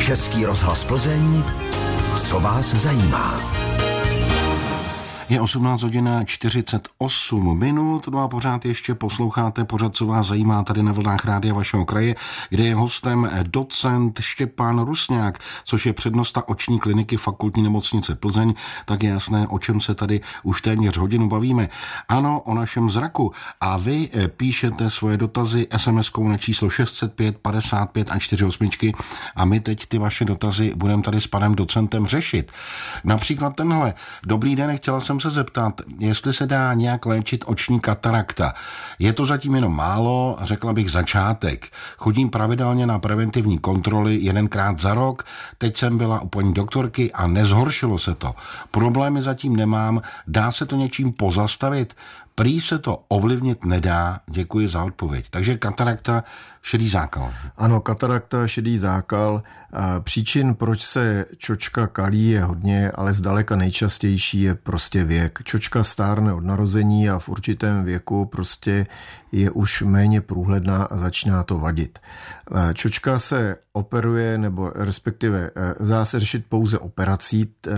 Český 0.00 0.44
rozhlas 0.44 0.84
Plzeň, 0.84 1.42
co 2.16 2.40
vás 2.40 2.74
zajímá? 2.74 3.57
Je 5.28 5.40
18 5.40 5.82
hodin 5.82 6.10
48 6.24 7.58
minut, 7.58 8.08
no 8.08 8.18
a 8.18 8.28
pořád 8.28 8.64
ještě 8.64 8.94
posloucháte 8.94 9.64
pořád, 9.64 9.96
co 9.96 10.06
vás 10.06 10.26
zajímá 10.26 10.62
tady 10.62 10.82
na 10.82 10.92
vlnách 10.92 11.24
rádia 11.24 11.54
vašeho 11.54 11.84
kraje, 11.84 12.14
kde 12.50 12.64
je 12.64 12.74
hostem 12.74 13.30
docent 13.42 14.20
Štěpán 14.20 14.80
Rusňák, 14.80 15.38
což 15.64 15.86
je 15.86 15.92
přednosta 15.92 16.48
oční 16.48 16.80
kliniky 16.80 17.16
fakultní 17.16 17.62
nemocnice 17.62 18.14
Plzeň, 18.14 18.54
tak 18.84 19.02
je 19.02 19.10
jasné, 19.10 19.48
o 19.48 19.58
čem 19.58 19.80
se 19.80 19.94
tady 19.94 20.20
už 20.42 20.60
téměř 20.60 20.96
hodinu 20.96 21.28
bavíme. 21.28 21.68
Ano, 22.08 22.40
o 22.40 22.54
našem 22.54 22.90
zraku. 22.90 23.32
A 23.60 23.76
vy 23.76 24.08
eh, 24.12 24.28
píšete 24.28 24.90
svoje 24.90 25.16
dotazy 25.16 25.66
SMS-kou 25.76 26.28
na 26.28 26.36
číslo 26.36 26.70
605 26.70 27.38
55 27.38 28.10
a 28.10 28.18
48 28.18 28.70
a 29.36 29.44
my 29.44 29.60
teď 29.60 29.86
ty 29.86 29.98
vaše 29.98 30.24
dotazy 30.24 30.72
budeme 30.76 31.02
tady 31.02 31.20
s 31.20 31.26
panem 31.26 31.54
docentem 31.54 32.06
řešit. 32.06 32.52
Například 33.04 33.56
tenhle. 33.56 33.94
Dobrý 34.26 34.56
den, 34.56 34.76
chtěla 34.76 35.00
jsem 35.00 35.17
se 35.20 35.30
zeptat, 35.30 35.80
jestli 35.98 36.32
se 36.32 36.46
dá 36.46 36.74
nějak 36.74 37.06
léčit 37.06 37.44
oční 37.46 37.80
katarakta. 37.80 38.54
Je 38.98 39.12
to 39.12 39.26
zatím 39.26 39.54
jenom 39.54 39.76
málo, 39.76 40.38
řekla 40.42 40.72
bych 40.72 40.90
začátek. 40.90 41.66
Chodím 41.96 42.30
pravidelně 42.30 42.86
na 42.86 42.98
preventivní 42.98 43.58
kontroly 43.58 44.16
jedenkrát 44.16 44.80
za 44.80 44.94
rok, 44.94 45.24
teď 45.58 45.76
jsem 45.76 45.98
byla 45.98 46.20
u 46.20 46.28
paní 46.28 46.54
doktorky 46.54 47.12
a 47.12 47.26
nezhoršilo 47.26 47.98
se 47.98 48.14
to. 48.14 48.34
Problémy 48.70 49.22
zatím 49.22 49.56
nemám, 49.56 50.02
dá 50.26 50.52
se 50.52 50.66
to 50.66 50.76
něčím 50.76 51.12
pozastavit? 51.12 51.94
Prý 52.38 52.60
se 52.60 52.78
to 52.78 53.04
ovlivnit 53.08 53.64
nedá, 53.64 54.20
děkuji 54.30 54.68
za 54.68 54.84
odpověď. 54.84 55.26
Takže 55.30 55.56
katarakta, 55.56 56.24
šedý 56.62 56.88
zákal. 56.88 57.32
Ano, 57.56 57.80
katarakta, 57.80 58.46
šedý 58.46 58.78
zákal. 58.78 59.42
Příčin, 60.00 60.54
proč 60.54 60.84
se 60.84 61.26
čočka 61.36 61.86
kalí, 61.86 62.28
je 62.28 62.42
hodně, 62.44 62.90
ale 62.90 63.14
zdaleka 63.14 63.56
nejčastější 63.56 64.40
je 64.40 64.54
prostě 64.54 65.04
věk. 65.04 65.38
Čočka 65.44 65.84
stárne 65.84 66.32
od 66.32 66.44
narození 66.44 67.10
a 67.10 67.18
v 67.18 67.28
určitém 67.28 67.84
věku 67.84 68.26
prostě 68.26 68.86
je 69.32 69.50
už 69.50 69.82
méně 69.82 70.20
průhledná 70.20 70.84
a 70.84 70.96
začíná 70.96 71.42
to 71.42 71.58
vadit. 71.58 71.98
Čočka 72.74 73.18
se 73.18 73.56
operuje, 73.78 74.38
nebo 74.38 74.70
respektive 74.74 75.50
e, 75.56 75.84
dá 75.88 76.04
se 76.04 76.20
řešit 76.20 76.46
pouze 76.48 76.78
operací. 76.78 77.42
E, 77.42 77.70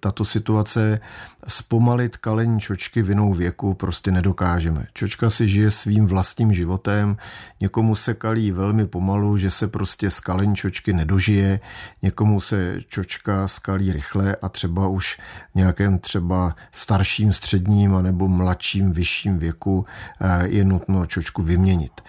tato 0.00 0.24
situace 0.24 1.00
zpomalit 1.48 2.16
kalení 2.16 2.60
čočky 2.60 3.02
vinou 3.02 3.34
věku 3.34 3.74
prostě 3.74 4.10
nedokážeme. 4.10 4.86
Čočka 4.94 5.30
si 5.30 5.48
žije 5.48 5.70
svým 5.70 6.06
vlastním 6.06 6.54
životem, 6.54 7.16
někomu 7.60 7.94
se 7.94 8.14
kalí 8.14 8.52
velmi 8.52 8.86
pomalu, 8.86 9.38
že 9.38 9.50
se 9.50 9.68
prostě 9.68 10.10
z 10.10 10.20
kalení 10.20 10.56
čočky 10.56 10.92
nedožije, 10.92 11.60
někomu 12.02 12.40
se 12.40 12.76
čočka 12.88 13.48
skalí 13.48 13.92
rychle 13.92 14.36
a 14.42 14.48
třeba 14.48 14.88
už 14.88 15.18
v 15.52 15.54
nějakém 15.54 15.98
třeba 15.98 16.56
starším, 16.72 17.32
středním 17.32 17.94
anebo 17.94 18.28
mladším, 18.28 18.92
vyšším 18.92 19.38
věku 19.38 19.86
e, 20.20 20.48
je 20.48 20.64
nutno 20.64 21.06
čočku 21.06 21.42
vyměnit. 21.42 22.00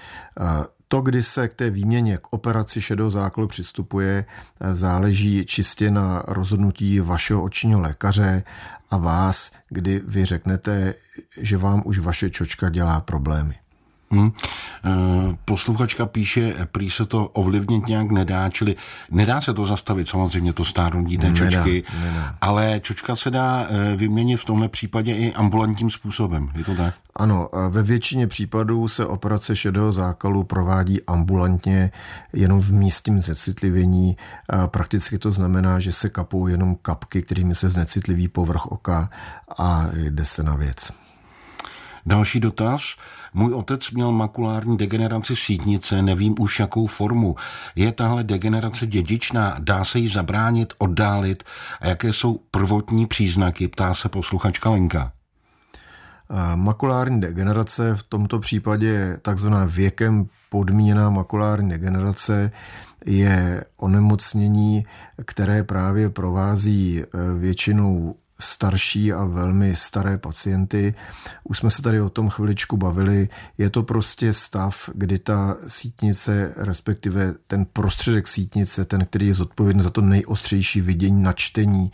To, 0.92 1.02
kdy 1.02 1.24
se 1.24 1.48
k 1.48 1.54
té 1.54 1.70
výměně, 1.70 2.18
k 2.18 2.28
operaci 2.30 2.82
šedého 2.82 3.12
zákalu 3.12 3.48
přistupuje, 3.48 4.26
záleží 4.72 5.46
čistě 5.46 5.92
na 5.92 6.24
rozhodnutí 6.28 7.00
vašeho 7.00 7.44
očního 7.44 7.80
lékaře 7.80 8.44
a 8.90 8.98
vás, 8.98 9.52
kdy 9.70 10.02
vy 10.08 10.26
řeknete, 10.26 10.94
že 11.38 11.58
vám 11.58 11.82
už 11.86 12.00
vaše 12.00 12.30
čočka 12.30 12.70
dělá 12.70 13.02
problémy. 13.02 13.61
Hmm. 14.12 14.32
Posluchačka 15.46 16.06
píše, 16.06 16.56
prý 16.72 16.90
se 16.90 17.06
to 17.06 17.28
ovlivnit 17.28 17.88
nějak 17.88 18.12
nedá, 18.12 18.50
čili 18.50 18.76
nedá 19.12 19.42
se 19.42 19.54
to 19.54 19.66
zastavit, 19.66 20.10
samozřejmě 20.10 20.54
to 20.54 20.66
stárnutí 20.66 21.18
té 21.18 21.34
čočky, 21.34 21.84
nedá, 21.94 22.12
nedá. 22.12 22.36
ale 22.42 22.80
čočka 22.84 23.16
se 23.16 23.32
dá 23.32 23.68
eh, 23.70 23.96
vyměnit 23.96 24.38
v 24.38 24.46
tomhle 24.46 24.70
případě 24.70 25.16
i 25.16 25.34
ambulantním 25.34 25.92
způsobem, 25.92 26.50
je 26.56 26.64
to 26.64 26.76
tak? 26.76 26.94
Ano, 27.16 27.50
ve 27.70 27.84
většině 27.84 28.28
případů 28.28 28.88
se 28.88 29.06
operace 29.06 29.56
šedého 29.56 29.94
zákalu 29.94 30.44
provádí 30.44 31.02
ambulantně, 31.08 31.92
jenom 32.34 32.62
v 32.62 32.74
místním 32.74 33.22
znecitlivění. 33.22 34.18
Prakticky 34.68 35.20
to 35.20 35.32
znamená, 35.32 35.80
že 35.80 35.92
se 35.92 36.10
kapou 36.10 36.48
jenom 36.48 36.76
kapky, 36.82 37.22
kterými 37.22 37.56
se 37.56 37.70
znecitliví 37.70 38.28
povrch 38.28 38.66
oka 38.66 39.10
a 39.58 39.88
jde 39.94 40.26
se 40.26 40.44
na 40.44 40.56
věc. 40.56 40.92
Další 42.06 42.40
dotaz. 42.40 42.82
Můj 43.34 43.54
otec 43.54 43.92
měl 43.92 44.12
makulární 44.12 44.78
degeneraci 44.78 45.36
sítnice, 45.36 46.02
nevím 46.02 46.36
už 46.40 46.60
jakou 46.60 46.88
formu. 46.88 47.36
Je 47.76 47.92
tahle 47.92 48.24
degenerace 48.24 48.88
dědičná? 48.88 49.56
Dá 49.60 49.84
se 49.84 50.00
jí 50.00 50.08
zabránit, 50.08 50.74
oddálit? 50.78 51.44
A 51.82 51.88
jaké 51.88 52.14
jsou 52.14 52.40
prvotní 52.52 53.06
příznaky? 53.06 53.68
Ptá 53.68 53.94
se 53.94 54.10
posluchačka 54.10 54.70
Lenka. 54.70 55.12
Makulární 56.56 57.22
degenerace 57.22 57.96
v 57.96 58.04
tomto 58.04 58.40
případě 58.40 59.18
takzvaná 59.22 59.66
věkem 59.66 60.30
podmíněná 60.50 61.10
makulární 61.10 61.70
degenerace 61.70 62.52
je 63.06 63.64
onemocnění, 63.78 64.86
které 65.26 65.64
právě 65.64 66.10
provází 66.10 67.02
e, 67.02 67.06
většinou 67.40 68.16
starší 68.42 69.14
a 69.14 69.26
velmi 69.26 69.76
staré 69.76 70.18
pacienty. 70.18 70.94
Už 71.44 71.58
jsme 71.58 71.70
se 71.70 71.82
tady 71.82 72.02
o 72.02 72.10
tom 72.10 72.30
chviličku 72.30 72.78
bavili. 72.78 73.30
Je 73.58 73.70
to 73.70 73.84
prostě 73.84 74.34
stav, 74.34 74.90
kdy 74.94 75.20
ta 75.20 75.58
sítnice, 75.68 76.54
respektive 76.58 77.34
ten 77.48 77.66
prostředek 77.66 78.28
sítnice, 78.28 78.86
ten, 78.86 79.06
který 79.06 79.28
je 79.28 79.34
zodpovědný 79.34 79.84
za 79.84 79.90
to 79.90 80.02
nejostřejší 80.02 80.82
vidění, 80.82 81.24
načtení, 81.24 81.92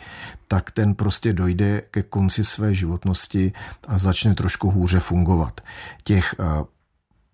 tak 0.48 0.72
ten 0.72 0.96
prostě 0.96 1.34
dojde 1.34 1.82
ke 1.92 2.04
konci 2.04 2.44
své 2.44 2.76
životnosti 2.76 3.54
a 3.88 3.98
začne 3.98 4.36
trošku 4.36 4.72
hůře 4.72 5.00
fungovat. 5.00 5.62
Těch 6.04 6.36
eh, 6.40 6.77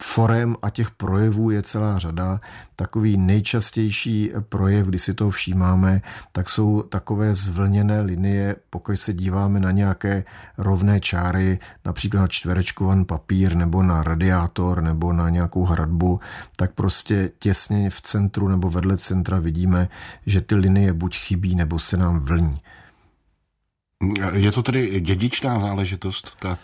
forem 0.03 0.55
a 0.61 0.69
těch 0.69 0.91
projevů 0.91 1.51
je 1.51 1.61
celá 1.61 1.99
řada. 1.99 2.41
Takový 2.75 3.17
nejčastější 3.17 4.31
projev, 4.49 4.87
kdy 4.87 4.99
si 4.99 5.13
toho 5.13 5.31
všímáme, 5.31 6.01
tak 6.31 6.49
jsou 6.49 6.81
takové 6.81 7.33
zvlněné 7.33 8.01
linie, 8.01 8.55
pokud 8.69 8.95
se 8.95 9.13
díváme 9.13 9.59
na 9.59 9.71
nějaké 9.71 10.23
rovné 10.57 10.99
čáry, 10.99 11.59
například 11.85 12.21
na 12.21 12.27
čtverečkovan 12.27 13.05
papír 13.05 13.55
nebo 13.55 13.83
na 13.83 14.03
radiátor 14.03 14.81
nebo 14.81 15.13
na 15.13 15.29
nějakou 15.29 15.63
hradbu, 15.65 16.19
tak 16.55 16.71
prostě 16.73 17.29
těsně 17.39 17.89
v 17.89 18.01
centru 18.01 18.47
nebo 18.47 18.69
vedle 18.69 18.97
centra 18.97 19.39
vidíme, 19.39 19.89
že 20.25 20.41
ty 20.41 20.55
linie 20.55 20.93
buď 20.93 21.17
chybí 21.17 21.55
nebo 21.55 21.79
se 21.79 21.97
nám 21.97 22.19
vlní. 22.19 22.59
Je 24.33 24.51
to 24.51 24.63
tedy 24.63 25.01
dědičná 25.01 25.59
záležitost, 25.59 26.35
ta 26.39 26.57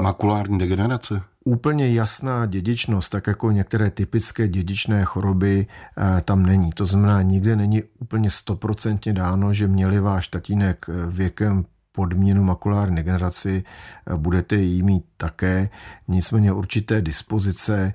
makulární 0.00 0.58
degenerace? 0.58 1.22
úplně 1.48 1.92
jasná 1.92 2.46
dědičnost, 2.46 3.12
tak 3.12 3.26
jako 3.26 3.50
některé 3.50 3.90
typické 3.90 4.48
dědičné 4.48 5.04
choroby 5.04 5.66
eh, 5.66 6.20
tam 6.20 6.46
není. 6.46 6.70
To 6.70 6.86
znamená, 6.86 7.22
nikde 7.22 7.56
není 7.56 7.82
úplně 7.98 8.30
stoprocentně 8.30 9.12
dáno, 9.12 9.52
že 9.52 9.68
měli 9.68 10.00
váš 10.00 10.28
tatínek 10.28 10.86
eh, 10.88 10.92
věkem 11.06 11.64
podmíněnou 11.92 12.42
makulární 12.42 12.96
degeneraci, 12.96 13.64
eh, 13.64 14.16
budete 14.16 14.56
jí 14.56 14.82
mít 14.82 15.04
také, 15.16 15.68
nicméně 16.08 16.52
určité 16.52 17.00
dispozice 17.00 17.94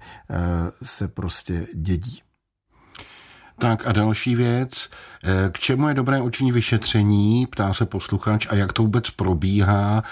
se 0.83 1.07
prostě 1.07 1.67
dědí. 1.73 2.21
Tak 3.63 3.87
a 3.87 3.91
další 3.91 4.35
věc, 4.35 4.89
k 5.51 5.59
čemu 5.59 5.87
je 5.87 5.93
dobré 5.93 6.21
oční 6.21 6.51
vyšetření, 6.51 7.47
ptá 7.47 7.73
se 7.73 7.85
posluchač, 7.85 8.47
a 8.49 8.55
jak 8.55 8.73
to 8.73 8.83
vůbec 8.83 9.09
probíhá. 9.09 10.03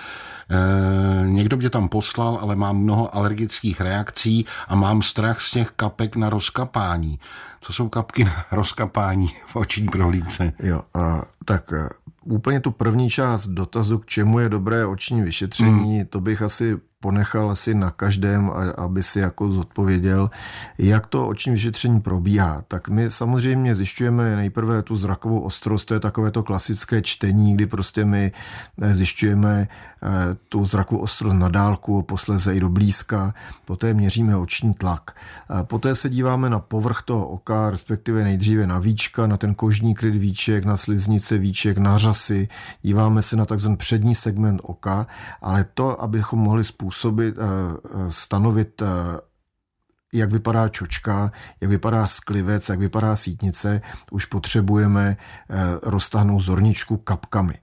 Eh, 0.49 1.27
někdo 1.27 1.57
mě 1.57 1.69
tam 1.69 1.89
poslal, 1.89 2.39
ale 2.41 2.55
mám 2.55 2.77
mnoho 2.77 3.15
alergických 3.15 3.81
reakcí 3.81 4.45
a 4.67 4.75
mám 4.75 5.01
strach 5.01 5.41
z 5.41 5.51
těch 5.51 5.71
kapek 5.75 6.15
na 6.15 6.29
rozkapání. 6.29 7.19
Co 7.61 7.73
jsou 7.73 7.89
kapky 7.89 8.23
na 8.23 8.45
rozkapání 8.51 9.27
v 9.47 9.55
oční 9.55 9.87
prohlídce? 9.87 10.53
Jo, 10.63 10.81
a, 10.93 11.21
tak 11.45 11.73
eh, 11.73 11.89
úplně 12.23 12.59
tu 12.59 12.71
první 12.71 13.09
část 13.09 13.47
dotazu, 13.47 13.97
k 13.97 14.05
čemu 14.05 14.39
je 14.39 14.49
dobré 14.49 14.85
oční 14.85 15.21
vyšetření, 15.21 15.97
hmm. 15.97 16.05
to 16.05 16.21
bych 16.21 16.41
asi 16.41 16.77
ponechal 17.01 17.51
asi 17.51 17.73
na 17.73 17.91
každém, 17.91 18.51
aby 18.77 19.03
si 19.03 19.19
jako 19.19 19.51
zodpověděl, 19.51 20.29
jak 20.77 21.07
to 21.07 21.27
oční 21.27 21.51
vyšetření 21.51 22.01
probíhá. 22.01 22.63
Tak 22.67 22.89
my 22.89 23.11
samozřejmě 23.11 23.75
zjišťujeme 23.75 24.35
nejprve 24.35 24.81
tu 24.81 24.95
zrakovou 24.95 25.39
ostrost, 25.39 25.85
to 25.85 25.93
je 25.93 25.99
takové 25.99 26.31
to 26.31 26.43
klasické 26.43 27.01
čtení, 27.01 27.53
kdy 27.55 27.65
prostě 27.65 28.05
my 28.05 28.31
eh, 28.81 28.95
zjišťujeme 28.95 29.67
eh, 29.67 30.07
tu 30.49 30.65
zrakovou 30.65 31.01
ostrost 31.01 31.33
na 31.33 31.49
dálku, 31.49 32.01
posleze 32.01 32.55
i 32.55 32.59
do 32.59 32.69
blízka, 32.69 33.33
poté 33.65 33.93
měříme 33.93 34.37
oční 34.37 34.73
tlak. 34.73 35.11
Poté 35.63 35.95
se 35.95 36.09
díváme 36.09 36.49
na 36.49 36.59
povrch 36.59 37.01
toho 37.01 37.27
oka, 37.27 37.69
respektive 37.69 38.23
nejdříve 38.23 38.67
na 38.67 38.79
víčka, 38.79 39.27
na 39.27 39.37
ten 39.37 39.55
kožní 39.55 39.95
kryt 39.95 40.15
víček, 40.15 40.65
na 40.65 40.77
sliznice 40.77 41.37
víček, 41.37 41.77
na 41.77 41.97
řasy, 41.97 42.47
díváme 42.81 43.21
se 43.21 43.35
na 43.35 43.45
takzvaný 43.45 43.77
přední 43.77 44.15
segment 44.15 44.61
oka, 44.63 45.07
ale 45.41 45.65
to, 45.73 46.01
abychom 46.01 46.39
mohli 46.39 46.63
způsobit 46.63 46.90
způsobit, 46.91 47.35
eh, 47.37 47.41
eh, 47.43 48.11
stanovit 48.11 48.81
eh, 48.81 48.85
jak 50.13 50.31
vypadá 50.31 50.67
čočka, 50.67 51.31
jak 51.61 51.69
vypadá 51.69 52.07
sklivec, 52.07 52.69
jak 52.69 52.79
vypadá 52.79 53.15
sítnice, 53.15 53.81
už 54.11 54.25
potřebujeme 54.25 55.17
roztáhnout 55.83 56.39
zorničku 56.39 56.97
kapkami. 56.97 57.53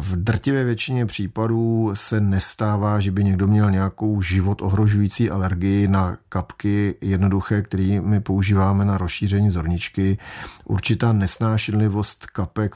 V 0.00 0.16
drtivé 0.16 0.64
většině 0.64 1.06
případů 1.06 1.90
se 1.94 2.20
nestává, 2.20 3.00
že 3.00 3.10
by 3.10 3.24
někdo 3.24 3.46
měl 3.46 3.70
nějakou 3.70 4.22
život 4.22 4.62
ohrožující 4.62 5.30
alergii 5.30 5.88
na 5.88 6.16
kapky 6.28 6.94
jednoduché, 7.00 7.62
které 7.62 8.00
my 8.00 8.20
používáme 8.20 8.84
na 8.84 8.98
rozšíření 8.98 9.50
zorničky. 9.50 10.18
Určitá 10.64 11.12
nesnášenlivost 11.12 12.26
kapek 12.26 12.74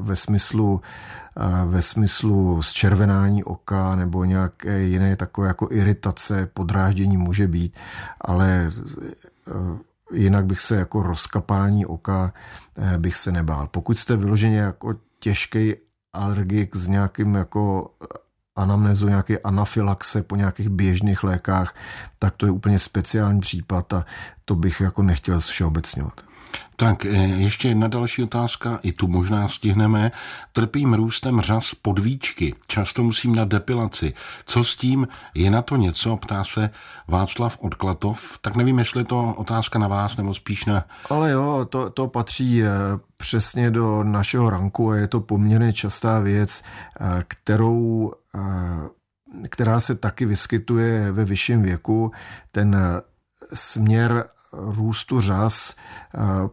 ve 0.00 0.16
smyslu 0.16 0.80
ve 1.66 1.82
smyslu 1.82 2.62
zčervenání 2.62 3.44
oka 3.44 3.96
nebo 3.96 4.24
nějaké 4.24 4.82
jiné 4.82 5.16
takové 5.16 5.48
jako 5.48 5.68
iritace, 5.70 6.46
podráždění 6.54 7.16
může 7.16 7.46
být, 7.46 7.74
ale 8.20 8.72
eh, 9.48 9.52
jinak 10.12 10.46
bych 10.46 10.60
se 10.60 10.76
jako 10.76 11.02
rozkapání 11.02 11.86
oka 11.86 12.32
eh, 12.76 12.98
bych 12.98 13.16
se 13.16 13.32
nebál. 13.32 13.66
Pokud 13.66 13.98
jste 13.98 14.16
vyloženě 14.16 14.58
jako 14.58 14.94
těžký 15.20 15.74
alergik 16.12 16.76
s 16.76 16.88
nějakým 16.88 17.34
jako 17.34 17.90
anamnézu, 18.56 19.08
nějaké 19.08 19.38
anafilaxe 19.38 20.22
po 20.22 20.36
nějakých 20.36 20.68
běžných 20.68 21.24
lékách, 21.24 21.74
tak 22.18 22.34
to 22.36 22.46
je 22.46 22.52
úplně 22.52 22.78
speciální 22.78 23.40
případ 23.40 23.92
a 23.92 24.06
to 24.44 24.54
bych 24.54 24.80
jako 24.80 25.02
nechtěl 25.02 25.40
všeobecňovat. 25.40 26.20
Tak 26.76 27.06
eh, 27.06 27.10
ještě 27.16 27.68
jedna 27.68 27.88
další 27.88 28.22
otázka, 28.22 28.78
i 28.82 28.92
tu 28.92 29.08
možná 29.08 29.48
stihneme. 29.48 30.12
Trpím 30.52 30.94
růstem 30.94 31.40
řas 31.40 31.74
podvíčky, 31.74 32.54
často 32.68 33.02
musím 33.02 33.34
na 33.34 33.44
depilaci. 33.44 34.14
Co 34.46 34.64
s 34.64 34.76
tím? 34.76 35.08
Je 35.34 35.50
na 35.50 35.62
to 35.62 35.76
něco? 35.76 36.16
Ptá 36.16 36.44
se 36.44 36.70
Václav 37.08 37.58
Odklatov. 37.60 38.38
Tak 38.40 38.56
nevím, 38.56 38.78
jestli 38.78 39.00
je 39.00 39.04
to 39.04 39.34
otázka 39.36 39.78
na 39.78 39.88
vás, 39.88 40.16
nebo 40.16 40.34
spíš 40.34 40.64
na... 40.64 40.84
Ale 41.10 41.30
jo, 41.30 41.66
to, 41.70 41.90
to 41.90 42.08
patří 42.08 42.62
eh, 42.62 42.68
přesně 43.16 43.70
do 43.70 44.02
našeho 44.02 44.50
ranku 44.50 44.90
a 44.90 44.96
je 44.96 45.08
to 45.08 45.20
poměrně 45.20 45.72
častá 45.72 46.20
věc, 46.20 46.64
eh, 47.00 47.24
kterou 47.28 48.12
která 49.50 49.80
se 49.80 49.94
taky 49.94 50.26
vyskytuje 50.26 51.12
ve 51.12 51.24
vyšším 51.24 51.62
věku. 51.62 52.12
Ten 52.52 52.76
směr 53.52 54.24
růstu 54.58 55.20
řas 55.20 55.74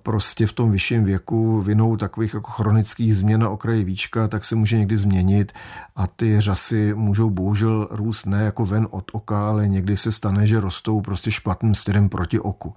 prostě 0.04 0.48
v 0.48 0.54
tom 0.54 0.72
vyšším 0.72 1.04
věku 1.04 1.62
vinou 1.62 1.98
takových 1.98 2.34
jako 2.34 2.52
chronických 2.52 3.16
změn 3.16 3.42
na 3.42 3.50
okraji 3.50 3.84
víčka, 3.84 4.28
tak 4.28 4.44
se 4.44 4.56
může 4.56 4.78
někdy 4.78 4.98
změnit 4.98 5.54
a 5.96 6.08
ty 6.08 6.42
řasy 6.42 6.94
můžou 6.94 7.30
bohužel 7.30 7.88
růst 7.92 8.26
ne 8.26 8.44
jako 8.44 8.66
ven 8.66 8.88
od 8.92 9.12
oka, 9.12 9.48
ale 9.50 9.68
někdy 9.68 9.98
se 9.98 10.12
stane, 10.12 10.48
že 10.48 10.60
rostou 10.60 11.02
prostě 11.02 11.32
špatným 11.32 11.76
styrem 11.76 12.10
proti 12.10 12.39
oku. 12.39 12.76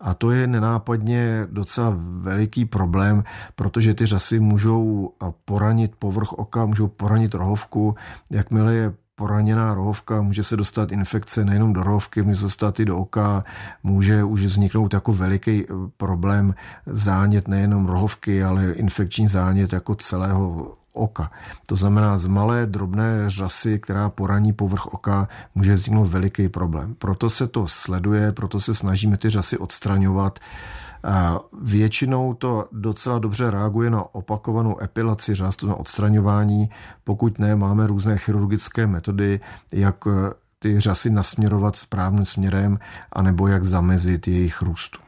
A 0.00 0.14
to 0.14 0.30
je 0.30 0.46
nenápadně 0.46 1.46
docela 1.50 1.96
veliký 2.20 2.64
problém, 2.64 3.24
protože 3.56 3.94
ty 3.94 4.06
řasy 4.06 4.40
můžou 4.40 5.12
poranit 5.44 5.92
povrch 5.98 6.32
oka, 6.32 6.66
můžou 6.66 6.88
poranit 6.88 7.34
rohovku, 7.34 7.94
jakmile 8.30 8.74
je 8.74 8.92
poraněná 9.20 9.74
rohovka, 9.74 10.22
může 10.22 10.42
se 10.42 10.56
dostat 10.56 10.92
infekce 10.92 11.44
nejenom 11.44 11.72
do 11.72 11.82
rohovky, 11.82 12.22
může 12.22 12.36
se 12.36 12.42
dostat 12.42 12.80
i 12.80 12.84
do 12.84 12.98
oka, 12.98 13.44
může 13.82 14.24
už 14.24 14.44
vzniknout 14.44 14.94
jako 14.94 15.12
veliký 15.12 15.64
eh, 15.64 15.74
problém 15.96 16.54
zánět 16.86 17.48
nejenom 17.48 17.86
rohovky, 17.86 18.42
ale 18.44 18.72
infekční 18.72 19.28
zánět 19.28 19.72
jako 19.72 19.94
celého 19.94 20.72
oka. 20.92 21.30
To 21.66 21.76
znamená, 21.76 22.18
z 22.18 22.26
malé 22.26 22.66
drobné 22.66 23.28
řasy, 23.30 23.78
která 23.78 24.08
poraní 24.08 24.52
povrch 24.52 24.86
oka, 24.86 25.28
může 25.54 25.74
vzniknout 25.74 26.08
veliký 26.08 26.48
problém. 26.48 26.94
Proto 26.98 27.30
se 27.30 27.46
to 27.48 27.66
sleduje, 27.66 28.32
proto 28.32 28.60
se 28.60 28.74
snažíme 28.74 29.16
ty 29.16 29.28
řasy 29.30 29.58
odstraňovat. 29.58 30.38
Většinou 31.62 32.34
to 32.34 32.68
docela 32.72 33.18
dobře 33.18 33.50
reaguje 33.50 33.90
na 33.90 34.14
opakovanou 34.14 34.82
epilaci 34.82 35.34
řástu, 35.34 35.66
na 35.66 35.74
odstraňování. 35.74 36.70
Pokud 37.04 37.38
ne, 37.38 37.56
máme 37.56 37.86
různé 37.86 38.18
chirurgické 38.18 38.86
metody, 38.86 39.40
jak 39.72 39.96
ty 40.58 40.80
řasy 40.80 41.10
nasměrovat 41.10 41.76
správným 41.76 42.24
směrem, 42.24 42.78
anebo 43.12 43.48
jak 43.48 43.64
zamezit 43.64 44.28
jejich 44.28 44.62
růstu. 44.62 44.98